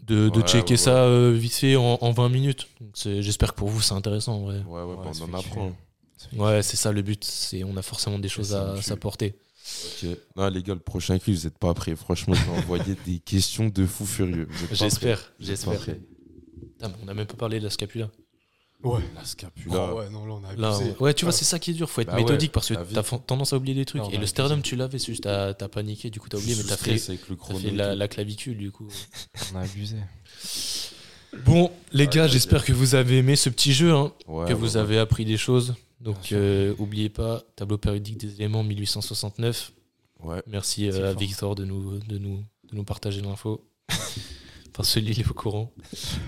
[0.06, 2.68] de, de Ouais, checker ouais, ça euh, vite fait en, en 20 minutes.
[2.95, 4.62] J'espère que pour vous, c'est intéressant en vrai.
[4.68, 5.76] Ouais, ouais, bah, on en apprend.
[6.38, 7.24] Ouais, c'est ça le but.
[7.24, 9.36] C'est On a forcément des choses à s'apporter.
[10.04, 10.10] Ok.
[10.36, 11.95] Non, les gars, le prochain quiz, vous n'êtes pas prêts.
[11.95, 14.47] Franchement, je vais envoyer des questions de fou furieux.
[14.72, 15.80] J'espère, j'espère.
[17.04, 18.10] on a même pas parlé de la scapula.
[18.84, 19.01] Ouais.
[19.15, 19.89] La scapula.
[19.93, 20.93] Oh, ouais, non, là, on a Là, abusé.
[20.99, 21.38] on- ouais, tu vois, Ah.
[21.38, 21.89] c'est ça qui est dur.
[21.89, 24.01] Faut être Bah ouais, méthodique parce que t'as tendance à oublier des trucs.
[24.01, 26.63] Non, Et le sternum, tu l'avais, c'est juste t'as paniqué, du coup t'as oublié, mais
[26.63, 26.97] t'as fait,
[27.38, 27.59] chrono.
[27.59, 28.88] fait la, la clavicule du coup.
[29.53, 29.95] On a abusé.
[31.45, 34.53] Bon, les Ouais, gars, j'espère que vous avez aimé ce petit jeu, hein, Ouais, que
[34.53, 34.77] vous ouais.
[34.77, 35.73] avez appris des choses.
[35.99, 39.71] Donc, euh, oubliez pas, tableau périodique des éléments 1869.
[40.21, 40.43] Ouais.
[40.47, 41.19] Merci euh, à fort.
[41.19, 43.65] Victor de nous, de nous, de nous partager l'info.
[44.74, 45.71] Parce que lui, il est au courant.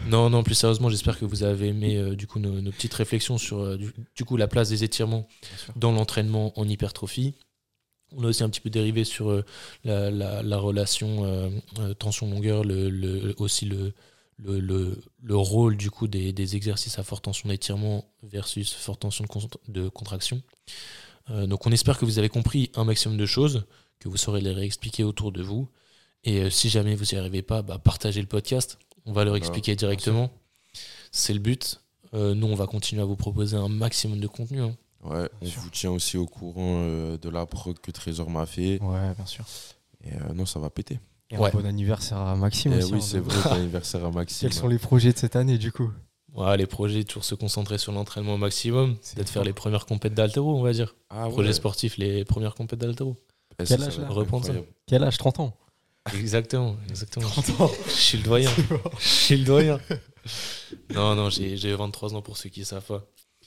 [0.07, 2.93] Non, non, plus sérieusement, j'espère que vous avez aimé euh, du coup nos, nos petites
[2.93, 5.27] réflexions sur euh, du, du coup la place des étirements
[5.75, 7.33] dans l'entraînement en hypertrophie.
[8.15, 9.43] On a aussi un petit peu dérivé sur euh,
[9.83, 11.51] la, la- la relation
[11.97, 13.93] tension-longueur, le, le- aussi le,
[14.37, 19.01] le, le- le rôle du coup des, des exercices à forte tension d'étirement versus forte
[19.01, 20.41] tension de, con- de contraction.
[21.31, 23.65] Euh, donc on espère que vous avez compris un maximum de choses,
[23.99, 25.67] que vous saurez les réexpliquer autour de vous.
[26.25, 28.77] Et euh, si jamais vous n'y arrivez pas, bah, partagez le podcast.
[29.05, 30.31] On va leur expliquer directement.
[31.11, 31.79] C'est le but.
[32.13, 34.61] Euh, nous, on va continuer à vous proposer un maximum de contenu.
[34.61, 34.75] hein.
[35.03, 35.61] Ouais, on sûr.
[35.61, 38.81] vous tient aussi au courant euh, de la prod que Trésor m'a fait.
[38.81, 39.45] Ouais, bien sûr.
[40.03, 40.99] Et euh, non, ça va péter.
[41.29, 41.49] Et Ouais.
[41.49, 42.91] un bon anniversaire à Maxime Eh aussi.
[42.93, 44.49] oui, hein, c'est vrai, bon anniversaire à Maxime.
[44.49, 45.91] Quels sont les projets de cette année, du coup
[46.33, 48.95] Ouais, les projets, toujours se concentrer sur l'entraînement au maximum.
[49.01, 50.95] C'est Peut-être faire les premières compètes d'altéro, on va dire.
[51.09, 51.53] Ah Projet ouais.
[51.53, 53.15] sportif, les premières compètes d'altéro.
[53.59, 54.47] Eh, Quel âge, là Reprendre.
[54.87, 55.53] Quel âge 30 ans
[56.13, 57.27] Exactement, exactement.
[57.27, 58.51] 30 ans Je suis le doyen.
[58.99, 59.79] Je suis le doyen.
[60.95, 63.05] Non, non, j'ai j'ai 23 ans pour ceux qui savent pas.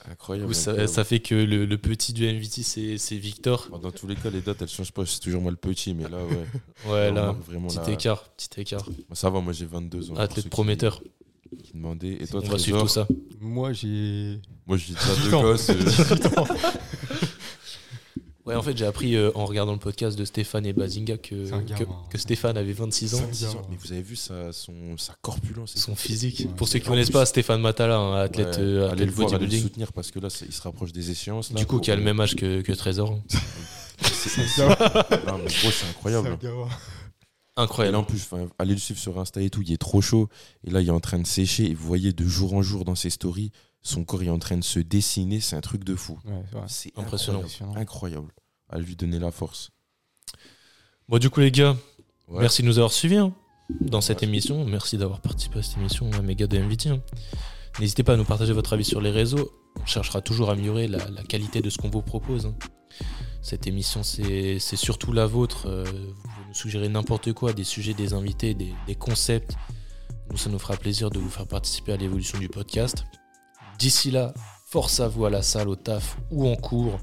[0.09, 0.47] Incroyable.
[0.47, 3.67] coup, ça, ça fait que le, le petit du MVT, c'est c'est Victor.
[3.69, 5.05] Bon, Dans tous les cas, les dates, elles changent pas.
[5.05, 6.89] C'est toujours moi le petit, mais là, ouais.
[6.89, 8.85] Ouais, là, vraiment petit la- écart, petit écart.
[9.11, 10.15] Ça va, moi j'ai 22 ans.
[10.15, 11.01] Athlète qui- prometteur.
[11.63, 12.17] Qui demandaient.
[12.21, 13.05] Et toi, On va suivre tout ça.
[13.41, 14.39] Moi, j'ai.
[14.65, 15.71] Moi, j'ai déjà deux gosses.
[18.49, 21.49] Ouais, en fait, j'ai appris euh, en regardant le podcast de Stéphane et Bazinga que,
[22.09, 23.17] que Stéphane avait 26 ans.
[23.17, 23.53] C'est un 26 ans.
[23.53, 23.67] gamin.
[23.69, 26.39] Mais vous avez vu sa, son, sa corpulence et Son physique.
[26.39, 26.51] Ouais.
[26.57, 29.09] Pour ceux qui En connaissent plus- pas, Stéphane Matala, un athlète, Ouais, euh, allez athlète
[29.11, 31.51] voir, allez le soutenir parce que là, il se rapproche des échéances.
[31.51, 33.19] là, Du coup, qui a le même âge que, que Trésor.
[34.01, 36.37] C'est incroyable.
[36.41, 37.93] Et Incroyable.
[37.93, 40.29] là, en plus, enfin, allez le suivre sur Insta et tout, il est trop chaud.
[40.63, 41.65] Et là, il est en train de sécher.
[41.69, 43.51] Et vous voyez de jour en jour dans ses stories,
[43.81, 45.41] son corps est en train de se dessiner.
[45.41, 46.17] C'est un truc de fou.
[46.25, 46.61] Ouais.
[46.67, 47.41] C'est Impressionnant.
[47.43, 47.79] incroyable.
[47.79, 48.33] Incroyable.
[48.69, 49.71] À lui donner la force.
[51.07, 51.75] Bon, du coup, les gars,
[52.27, 52.41] Ouais.
[52.41, 53.33] merci de nous avoir suivis hein,
[53.81, 54.27] dans cette Ouais.
[54.27, 54.63] émission.
[54.65, 56.89] Merci d'avoir participé à cette émission, à mes gars de MVT.
[56.89, 57.01] hein.
[57.79, 59.51] N'hésitez pas à nous partager votre avis sur les réseaux.
[59.81, 62.45] On cherchera toujours à améliorer la, la qualité de ce qu'on vous propose.
[62.47, 62.55] hein.
[63.41, 65.67] Cette émission, c'est c'est surtout la vôtre.
[65.67, 69.53] Euh, vous pouvez nous suggérer n'importe quoi, des sujets, des invités, des, des concepts.
[70.29, 73.05] Nous, ça nous fera plaisir de vous faire participer à l'évolution du podcast.
[73.79, 74.33] D'ici là,
[74.67, 76.99] force à vous à la salle, au taf ou en cours.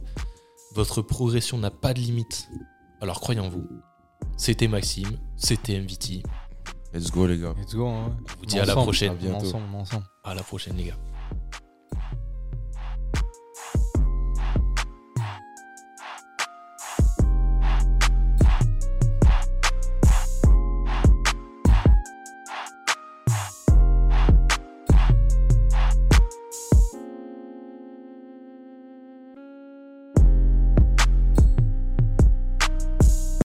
[0.76, 2.50] Votre progression n'a pas de limite.
[3.00, 3.66] Alors croyez en vous.
[4.36, 6.22] C'était Maxime, c'était MVT.
[6.92, 7.54] Let's go, les gars.
[7.58, 7.86] Let's go.
[7.88, 8.14] Hein.
[8.36, 8.84] On vous dit à la Ensemble.
[8.84, 9.12] prochaine.
[9.12, 9.46] À bientôt.
[9.46, 10.04] Ensemble, ensemble.
[10.22, 10.98] À la prochaine les gars.